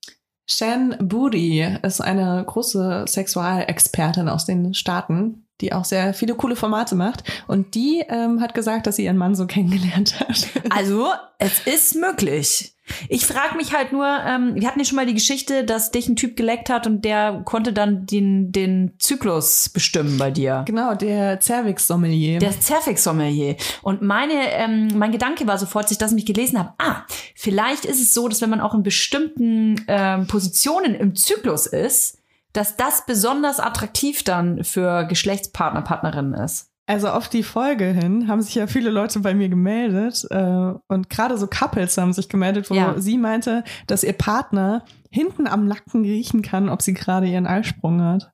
[0.46, 6.94] Shan Booty ist eine große Sexualexpertin aus den Staaten, die auch sehr viele coole Formate
[6.94, 7.24] macht.
[7.48, 10.48] Und die ähm, hat gesagt, dass sie ihren Mann so kennengelernt hat.
[10.70, 12.75] Also, es ist möglich.
[13.08, 16.08] Ich frage mich halt nur, ähm, wir hatten ja schon mal die Geschichte, dass dich
[16.08, 20.64] ein Typ geleckt hat und der konnte dann den, den Zyklus bestimmen bei dir.
[20.66, 22.38] genau, der Cervix-Sommelier.
[22.38, 23.56] Der Cervix-Sommelier.
[23.82, 27.02] Und meine, ähm, mein Gedanke war sofort, als ich das mich gelesen habe, ah,
[27.34, 32.18] vielleicht ist es so, dass wenn man auch in bestimmten ähm, Positionen im Zyklus ist,
[32.52, 36.70] dass das besonders attraktiv dann für Geschlechtspartner, Partnerinnen ist.
[36.88, 41.10] Also auf die Folge hin haben sich ja viele Leute bei mir gemeldet äh, und
[41.10, 42.94] gerade so Couples haben sich gemeldet, wo Ja.
[42.98, 48.00] sie meinte, dass ihr Partner hinten am Nacken riechen kann, ob sie gerade ihren Eisprung
[48.02, 48.30] hat.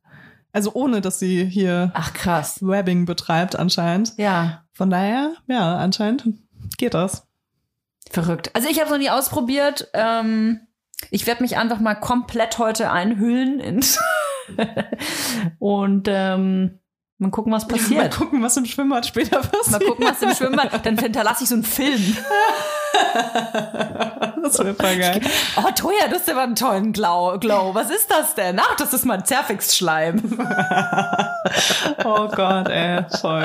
[0.53, 2.59] Also ohne, dass sie hier Ach krass.
[2.61, 4.13] Webbing betreibt anscheinend.
[4.19, 6.25] Ja, Von daher, ja, anscheinend
[6.77, 7.27] geht das.
[8.11, 8.51] verrückt.
[8.55, 9.89] Also ich habe es noch nie ausprobiert.
[9.95, 10.61] Ähm,
[11.11, 13.81] ich werde mich einfach mal komplett heute einhüllen in
[15.59, 16.79] und ähm,
[17.23, 18.17] mal gucken, was Mal passiert.
[18.17, 19.71] gucken, was im Schwimmbad später passiert.
[19.81, 20.85] Mal gucken, was im Schwimmbad.
[20.85, 22.17] Dann hinterlasse ich so einen Film.
[24.43, 25.21] das wäre voll geil.
[25.57, 27.39] Oh, Toja, du hast aber einen tollen Glow.
[27.39, 27.75] Glow.
[27.75, 28.59] Was ist das denn?
[28.61, 30.23] Ach, das ist mein Zerfix-Schleim.
[32.05, 33.45] Oh Gott, ey, voll.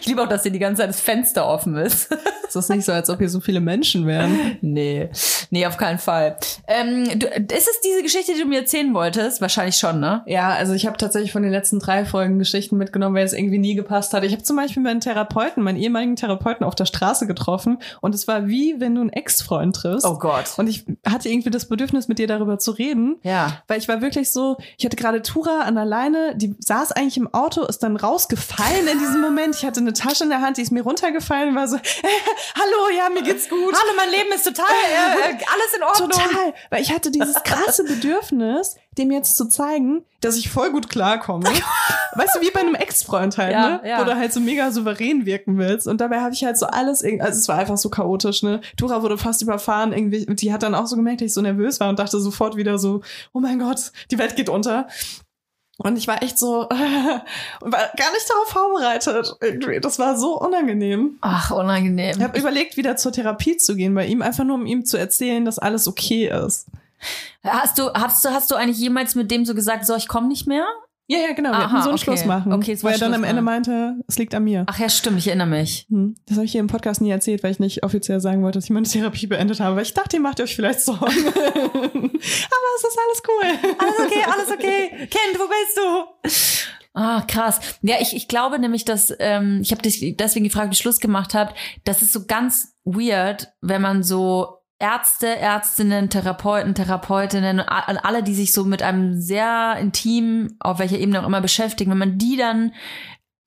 [0.00, 2.08] Ich liebe auch, dass hier die ganze Zeit das Fenster offen ist.
[2.48, 4.56] Es ist nicht so, als ob hier so viele Menschen wären.
[4.60, 5.10] nee,
[5.50, 6.36] nee, auf keinen Fall.
[6.66, 9.40] Ähm, du, ist es diese Geschichte, die du mir erzählen wolltest?
[9.40, 10.22] Wahrscheinlich schon, ne?
[10.26, 13.58] Ja, also ich habe tatsächlich von den letzten drei Folgen Geschichten mitgenommen, weil es irgendwie
[13.58, 14.24] nie gepasst hat.
[14.24, 18.26] Ich habe zum Beispiel meinen Therapeuten, meinen ehemaligen Therapeuten auf der Straße getroffen und es
[18.28, 20.06] war wie, wenn du einen Ex-Freund triffst.
[20.06, 20.52] Oh Gott.
[20.56, 23.16] Und ich hatte irgendwie das Bedürfnis, mit dir darüber zu reden.
[23.22, 23.62] Ja.
[23.66, 27.16] Weil ich war wirklich so, ich hatte gerade Tura an der Leine, die saß eigentlich
[27.16, 29.56] im Auto, ist dann rausgefallen in diesem Moment.
[29.56, 31.76] Ich hatte eine Tasche in der Hand, die ist mir runtergefallen war so,
[32.54, 33.74] hallo, ja, mir geht's gut.
[33.74, 36.10] Hallo, mein Leben ist total, äh, äh, alles in Ordnung.
[36.10, 40.88] Total, weil ich hatte dieses krasse Bedürfnis, dem jetzt zu zeigen, dass ich voll gut
[40.88, 41.44] klarkomme.
[42.14, 43.88] weißt du, wie bei einem Ex-Freund halt, Ja, ne?
[43.88, 44.00] ja.
[44.00, 45.86] Wo du halt so mega souverän wirken willst.
[45.86, 48.60] Und dabei habe ich halt so alles, also es war einfach so chaotisch, ne?
[48.76, 51.42] Tura wurde fast überfahren, irgendwie, und die hat dann auch so gemerkt, dass ich so
[51.42, 54.88] nervös war und dachte sofort wieder so, oh mein Gott, die Welt geht unter.
[55.78, 56.70] Und ich war echt so, war
[57.70, 59.36] gar nicht darauf vorbereitet.
[59.42, 59.78] Irgendwie.
[59.80, 61.18] Das war so unangenehm.
[61.20, 62.16] Ach, unangenehm.
[62.16, 64.96] Ich habe überlegt, wieder zur Therapie zu gehen bei ihm, einfach nur um ihm zu
[64.96, 66.66] erzählen, dass alles okay ist.
[67.42, 70.28] Hast du, hast du, hast du eigentlich jemals mit dem so gesagt, so, ich komme
[70.28, 70.66] nicht mehr?
[71.08, 71.50] Ja, ja, genau.
[71.50, 72.04] Wir Aha, so einen okay.
[72.04, 72.52] Schluss machen.
[72.52, 74.64] Okay, es war er dann am Ende meinte, es liegt an mir.
[74.66, 75.86] Ach ja, stimmt, ich erinnere mich.
[75.88, 76.16] Hm.
[76.26, 78.64] Das habe ich hier im Podcast nie erzählt, weil ich nicht offiziell sagen wollte, dass
[78.64, 79.76] ich meine Therapie beendet habe.
[79.76, 81.04] Weil ich dachte, ihr macht euch vielleicht Sorgen.
[81.06, 83.74] Aber es ist alles cool.
[83.78, 85.06] Alles okay, alles okay.
[85.06, 86.66] Kind, wo bist du?
[86.94, 87.60] Ah, krass.
[87.82, 90.98] Ja, ich, ich glaube nämlich, dass, ähm, ich habe dich deswegen gefragt, wie ihr Schluss
[90.98, 91.54] gemacht habt.
[91.84, 98.52] Das ist so ganz weird, wenn man so Ärzte, Ärztinnen, Therapeuten, Therapeutinnen, alle, die sich
[98.52, 102.72] so mit einem sehr intim, auf welcher Ebene auch immer beschäftigen, wenn man die dann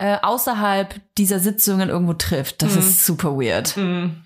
[0.02, 2.62] äh, außerhalb dieser Sitzungen irgendwo trifft.
[2.62, 2.80] Das Mhm.
[2.80, 3.76] ist super weird.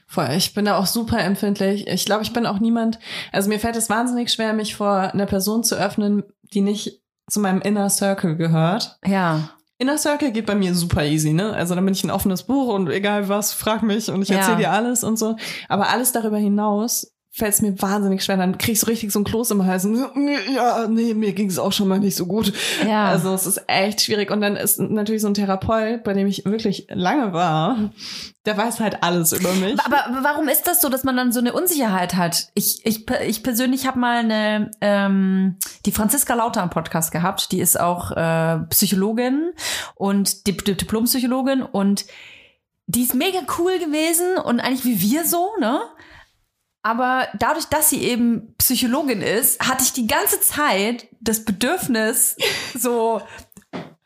[0.08, 0.30] Voll.
[0.38, 1.88] Ich bin da auch super empfindlich.
[1.88, 3.00] Ich glaube, ich bin auch niemand,
[3.32, 6.24] also mir fällt es wahnsinnig schwer, mich vor einer Person zu öffnen,
[6.54, 8.98] die nicht zu meinem Inner Circle gehört.
[9.06, 9.50] Ja.
[9.84, 11.52] Inner Circle geht bei mir super easy, ne?
[11.54, 14.38] Also dann bin ich ein offenes Buch und egal was, frag mich und ich Ja.
[14.38, 15.36] erzähle dir alles und so.
[15.68, 18.38] Aber alles darüber hinaus fällt es mir wahnsinnig schwer.
[18.38, 19.88] Dann krieg ich so richtig so ein Kloß im Hals.
[20.54, 22.54] Ja, nee, mir ging es auch schon mal nicht so gut.
[22.88, 23.06] Ja.
[23.06, 24.30] Also es ist echt schwierig.
[24.30, 27.90] Und dann ist natürlich so ein Therapeut, bei dem ich wirklich lange war,
[28.46, 29.80] der weiß halt alles über mich.
[29.84, 32.50] Aber aber warum ist das so, dass man dann so eine Unsicherheit hat?
[32.54, 35.58] Ich, ich, ich persönlich habe mal eine ähm,
[35.88, 37.52] die Franziska Lauter im Podcast gehabt.
[37.52, 39.54] Die ist auch äh, Psychologin
[39.96, 42.06] und Dip Dip Diplompsychologin und
[42.86, 45.80] die ist mega cool gewesen und eigentlich wie wir so, ne?
[46.84, 52.36] Aber dadurch, dass sie eben Psychologin ist, hatte ich die ganze Zeit das Bedürfnis,
[52.78, 53.22] so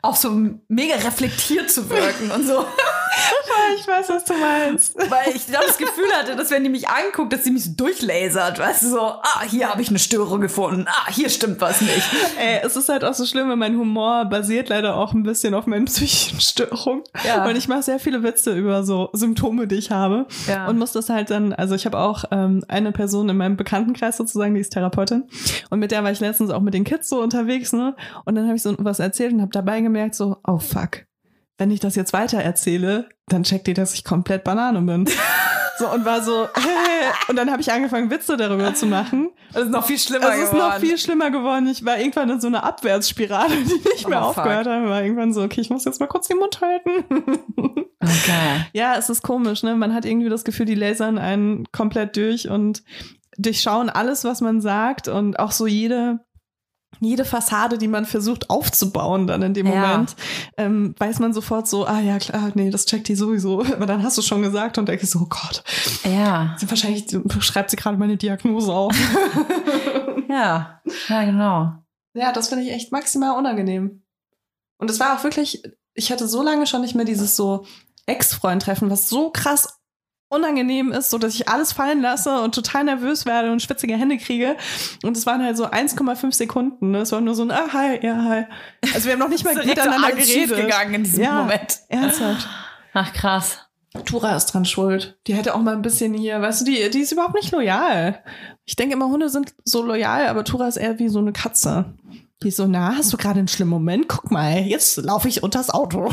[0.00, 0.30] auch so
[0.68, 2.64] mega reflektiert zu wirken und so.
[3.76, 4.96] ich weiß, was du meinst.
[4.96, 7.72] Weil ich dann das Gefühl hatte, dass wenn die mich anguckt, dass sie mich so
[7.72, 11.80] durchlasert, weißt du, so, ah, hier habe ich eine Störung gefunden, ah, hier stimmt was
[11.80, 12.08] nicht.
[12.38, 15.54] Ey, es ist halt auch so schlimm, weil mein Humor basiert leider auch ein bisschen
[15.54, 17.02] auf meinen psychischen Störungen.
[17.24, 17.46] Ja.
[17.46, 20.26] Und ich mache sehr viele Witze über so Symptome, die ich habe.
[20.46, 20.66] Ja.
[20.68, 24.16] Und muss das halt dann, also ich habe auch ähm, eine Person in meinem Bekanntenkreis
[24.16, 25.24] sozusagen, die ist Therapeutin.
[25.70, 27.94] Und mit der war ich letztens auch mit den Kids so unterwegs, ne?
[28.24, 31.07] Und dann habe ich so was erzählt und habe dabei gemerkt, so, oh fuck,
[31.58, 35.06] wenn ich das jetzt weiter erzähle, dann checkt die, dass ich komplett Banane bin.
[35.78, 36.64] So, und war so, hey.
[37.28, 39.30] Und dann habe ich angefangen, Witze darüber zu machen.
[39.52, 41.66] Das ist noch viel schlimmer Es ist noch viel schlimmer geworden.
[41.68, 44.38] Ich war irgendwann in so einer Abwärtsspirale, die nicht mehr Oh, fuck.
[44.38, 44.88] aufgehört hat.
[44.88, 47.04] War irgendwann so, okay, ich muss jetzt mal kurz den Mund halten.
[48.00, 48.66] Okay.
[48.72, 49.74] ja, es ist komisch, ne?
[49.74, 52.82] Man hat irgendwie das Gefühl, die lasern einen komplett durch und
[53.36, 56.20] durchschauen alles, was man sagt und auch so jede
[57.00, 59.74] jede Fassade, die man versucht aufzubauen dann in dem Ja.
[59.74, 60.16] Moment,
[60.56, 63.62] ähm, weiß man sofort so, ah ja klar, nee, das checkt die sowieso.
[63.72, 65.62] Aber dann hast du schon gesagt und denkst so, oh Gott,
[66.04, 67.06] Ja, wahrscheinlich
[67.40, 68.96] schreibt sie gerade meine Diagnose auf.
[70.28, 71.72] ja, ja, genau.
[72.14, 74.02] Ja, das finde ich echt maximal unangenehm.
[74.78, 75.62] Und es war auch wirklich,
[75.94, 77.64] ich hatte so lange schon nicht mehr dieses so
[78.06, 79.77] Ex-Freund-Treffen, was so krass
[80.30, 84.18] unangenehm ist, so dass ich alles fallen lasse und total nervös werde und schwitzige Hände
[84.18, 84.56] kriege.
[85.02, 86.90] Und es waren halt so 1,5 Sekunden.
[86.90, 86.98] Ne?
[86.98, 88.44] Es war nur so ein, ah, hi, ja, hi.
[88.94, 90.28] Also wir haben noch nicht mal miteinander geredet.
[90.28, 91.42] schiefgegangen in diesem Ja.
[91.42, 91.78] Moment.
[91.88, 92.46] Ernsthaft.
[92.94, 93.58] Ach, krass.
[94.04, 95.18] Tura ist dran schuld.
[95.26, 98.22] Die hätte auch mal ein bisschen hier, weißt du, die, die ist überhaupt nicht loyal.
[98.66, 101.94] Ich denke immer, Hunde sind so loyal, aber Tura ist eher wie so eine Katze.
[102.42, 104.06] Die ist so, na, hast du gerade einen schlimmen Moment?
[104.08, 106.08] Guck mal, jetzt laufe ich unters Auto.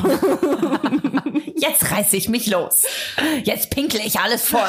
[1.55, 2.83] Jetzt reiße ich mich los.
[3.43, 4.59] Jetzt pinkle ich alles voll.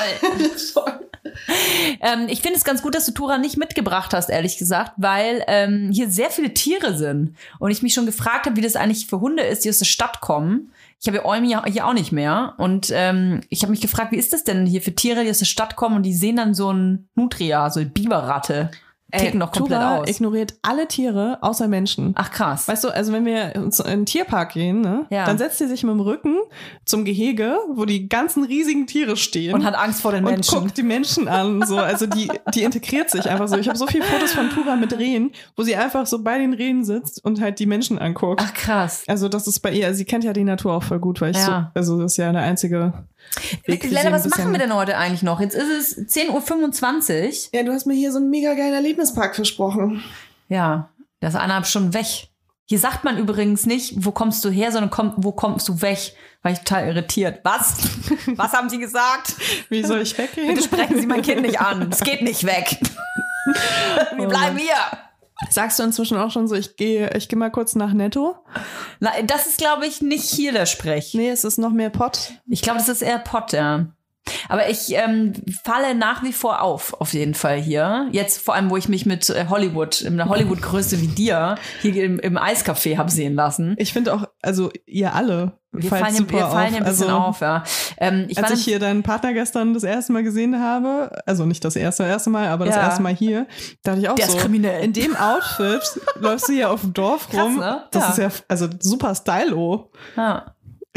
[2.01, 5.45] ähm, ich finde es ganz gut, dass du Tura nicht mitgebracht hast, ehrlich gesagt, weil
[5.49, 7.37] ähm, hier sehr viele Tiere sind.
[7.59, 9.87] Und ich mich schon gefragt habe, wie das eigentlich für Hunde ist, die aus der
[9.87, 10.72] Stadt kommen.
[11.01, 12.55] Ich habe ja ja hier auch nicht mehr.
[12.59, 15.39] Und ähm, ich habe mich gefragt, wie ist das denn hier für Tiere, die aus
[15.41, 18.70] der Stadt kommen und die sehen dann so ein Nutria, so eine Biberratte.
[19.12, 20.09] Ticken noch komplett Tura aus.
[20.11, 22.12] ignoriert alle Tiere außer Menschen.
[22.16, 22.66] Ach krass.
[22.66, 25.24] Weißt du, also wenn wir in den Tierpark gehen, ne, Ja.
[25.26, 26.36] dann setzt sie sich mit dem Rücken
[26.84, 29.54] zum Gehege, wo die ganzen riesigen Tiere stehen.
[29.54, 30.59] Und hat Angst vor den und Menschen.
[30.61, 31.64] guckt die Menschen an.
[31.66, 31.78] So.
[31.78, 33.57] Also die, die integriert sich einfach so.
[33.57, 36.52] Ich habe so viele Fotos von Tura mit Rehen, wo sie einfach so bei den
[36.52, 38.42] Rehen sitzt und halt die Menschen anguckt.
[38.44, 39.04] Ach krass.
[39.07, 41.30] Also das ist bei ihr, also sie kennt ja die Natur auch voll gut, weil
[41.30, 41.70] ich Ja.
[41.74, 42.92] so, also das ist ja eine einzige
[43.66, 45.41] Lena, ein was machen wir denn heute eigentlich noch?
[45.41, 47.59] Jetzt ist es 10.25 Uhr.
[47.59, 50.03] Ja, du hast mir hier so einen mega geilen Erlebnispark versprochen.
[50.49, 52.29] Ja, das ist eineinhalb Stunden weg.
[52.68, 56.14] Hier sagt man übrigens nicht, wo kommst du her, sondern komm, wo kommst du weg?
[56.43, 57.41] War ich total irritiert.
[57.45, 57.77] Was?
[58.37, 59.35] Was haben Sie gesagt?
[59.68, 60.49] Wie soll ich weggehen?
[60.49, 61.89] Bitte sprechen Sie mein Kind nicht an.
[61.91, 62.79] Es geht nicht weg.
[64.16, 64.74] Wir bleiben hier.
[65.51, 68.37] Sagst du inzwischen auch schon so, ich gehe, ich gehe mal kurz nach Netto?
[69.01, 71.12] Na, das ist, glaube ich, nicht hier der Sprech.
[71.14, 72.32] Nee, es ist noch mehr Pott.
[72.49, 73.87] Ich glaube, das ist eher Pott, ja.
[74.49, 75.33] Aber ich ähm,
[75.64, 78.09] falle nach wie vor auf, auf jeden Fall hier.
[78.12, 82.05] Jetzt vor allem, wo ich mich mit äh, Hollywood, in einer Hollywood-Größe wie dir, hier
[82.05, 83.74] im, im Eiscafé hab sehen lassen.
[83.79, 86.72] Ich finde auch, also ihr alle Wir fallen, super wir fallen auf.
[86.72, 87.64] ja ein bisschen also, auf, ja.
[87.99, 91.64] Ähm, ich als ich hier deinen Partner gestern das erste Mal gesehen habe, also nicht
[91.64, 92.83] das erste, erste Mal, aber das Ja.
[92.83, 93.47] erste Mal hier,
[93.83, 94.83] dachte ich auch Der so, ist kriminell.
[94.85, 95.83] in dem Outfit
[96.20, 97.59] läufst du hier auf dem Dorf Krass, rum.
[97.59, 97.85] ne?
[97.91, 98.11] Das Ja.
[98.11, 99.91] ist ja, also super stylo.
[100.16, 100.47] ja.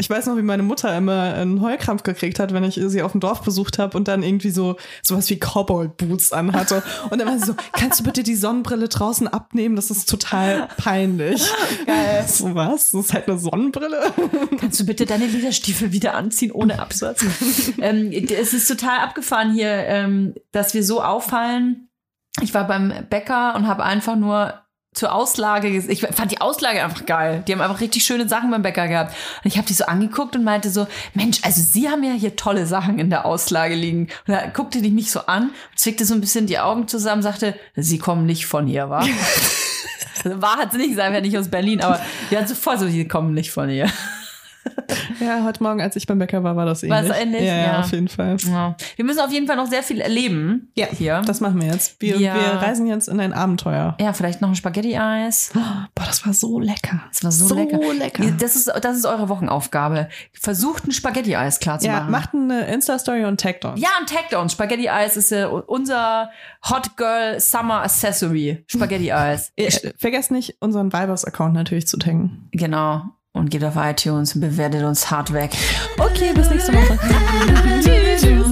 [0.00, 3.12] Ich weiß noch, wie meine Mutter immer einen Heulkrampf gekriegt hat, wenn ich sie auf
[3.12, 6.82] dem Dorf besucht habe und dann irgendwie so sowas wie Cowboy-Boots anhatte.
[7.10, 9.76] Und dann war sie so, kannst du bitte die Sonnenbrille draußen abnehmen?
[9.76, 11.46] Das ist total peinlich.
[11.86, 12.24] Geil.
[12.30, 12.92] So was?
[12.92, 14.00] Das ist halt eine Sonnenbrille?
[14.58, 17.24] Kannst du bitte deine Lederstiefel wieder anziehen ohne Absatz?
[17.80, 21.88] ähm, es ist total abgefahren hier, ähm, dass wir so auffallen.
[22.40, 24.54] Ich war beim Bäcker und habe einfach nur
[24.92, 27.44] zur Auslage, ich fand die Auslage einfach geil.
[27.46, 29.14] Die haben einfach richtig schöne Sachen beim Bäcker gehabt.
[29.44, 32.34] Und ich habe die so angeguckt und meinte so, Mensch, also Sie haben ja hier
[32.34, 34.08] tolle Sachen in der Auslage liegen.
[34.26, 37.54] Und da guckte die mich so an, zwickte so ein bisschen die Augen zusammen, sagte,
[37.76, 39.04] Sie kommen nicht von hier, wa?
[40.22, 41.98] Also War hat sie nicht gesagt, wir nicht aus Berlin, aber
[42.30, 43.90] die hat sofort so, Sie kommen nicht von hier.
[45.20, 46.98] Ja, heute Morgen, als ich beim Bäcker war, war das ähnlich.
[46.98, 47.42] War es ähnlich?
[47.42, 47.80] Ja, ja, Ja.
[47.80, 48.36] auf jeden Fall.
[48.40, 48.74] Ja.
[48.96, 50.70] Wir müssen auf jeden Fall noch sehr viel erleben.
[50.74, 51.22] Ja, hier.
[51.26, 52.00] Das machen wir jetzt.
[52.00, 52.34] Wir, Ja.
[52.34, 53.96] wir reisen jetzt in ein Abenteuer.
[54.00, 55.52] ja, vielleicht noch ein Spaghetti-Eis.
[55.94, 57.02] Boah, das war so lecker.
[57.10, 57.78] Das war so, lecker.
[57.94, 58.24] lecker.
[58.38, 60.08] Das ist, das ist eure Wochenaufgabe.
[60.32, 62.10] Versucht ein Spaghetti-Eis klar zu Ja, machen.
[62.10, 63.80] macht eine Insta-Story und taggt uns.
[63.80, 64.52] ja, und taggt uns.
[64.52, 66.30] Spaghetti-Eis ist äh, unser
[66.68, 68.64] Hot Girl Summer Accessory.
[68.66, 69.52] Spaghetti-Eis.
[69.56, 72.48] Ihr, vergesst nicht, unseren Vibers-Account natürlich zu taggen.
[72.52, 73.04] genau.
[73.32, 75.52] Und geht auf iTunes und bewertet uns hart weg.
[75.98, 76.98] Okay, bis nächste Woche.
[78.20, 78.49] Tschüss.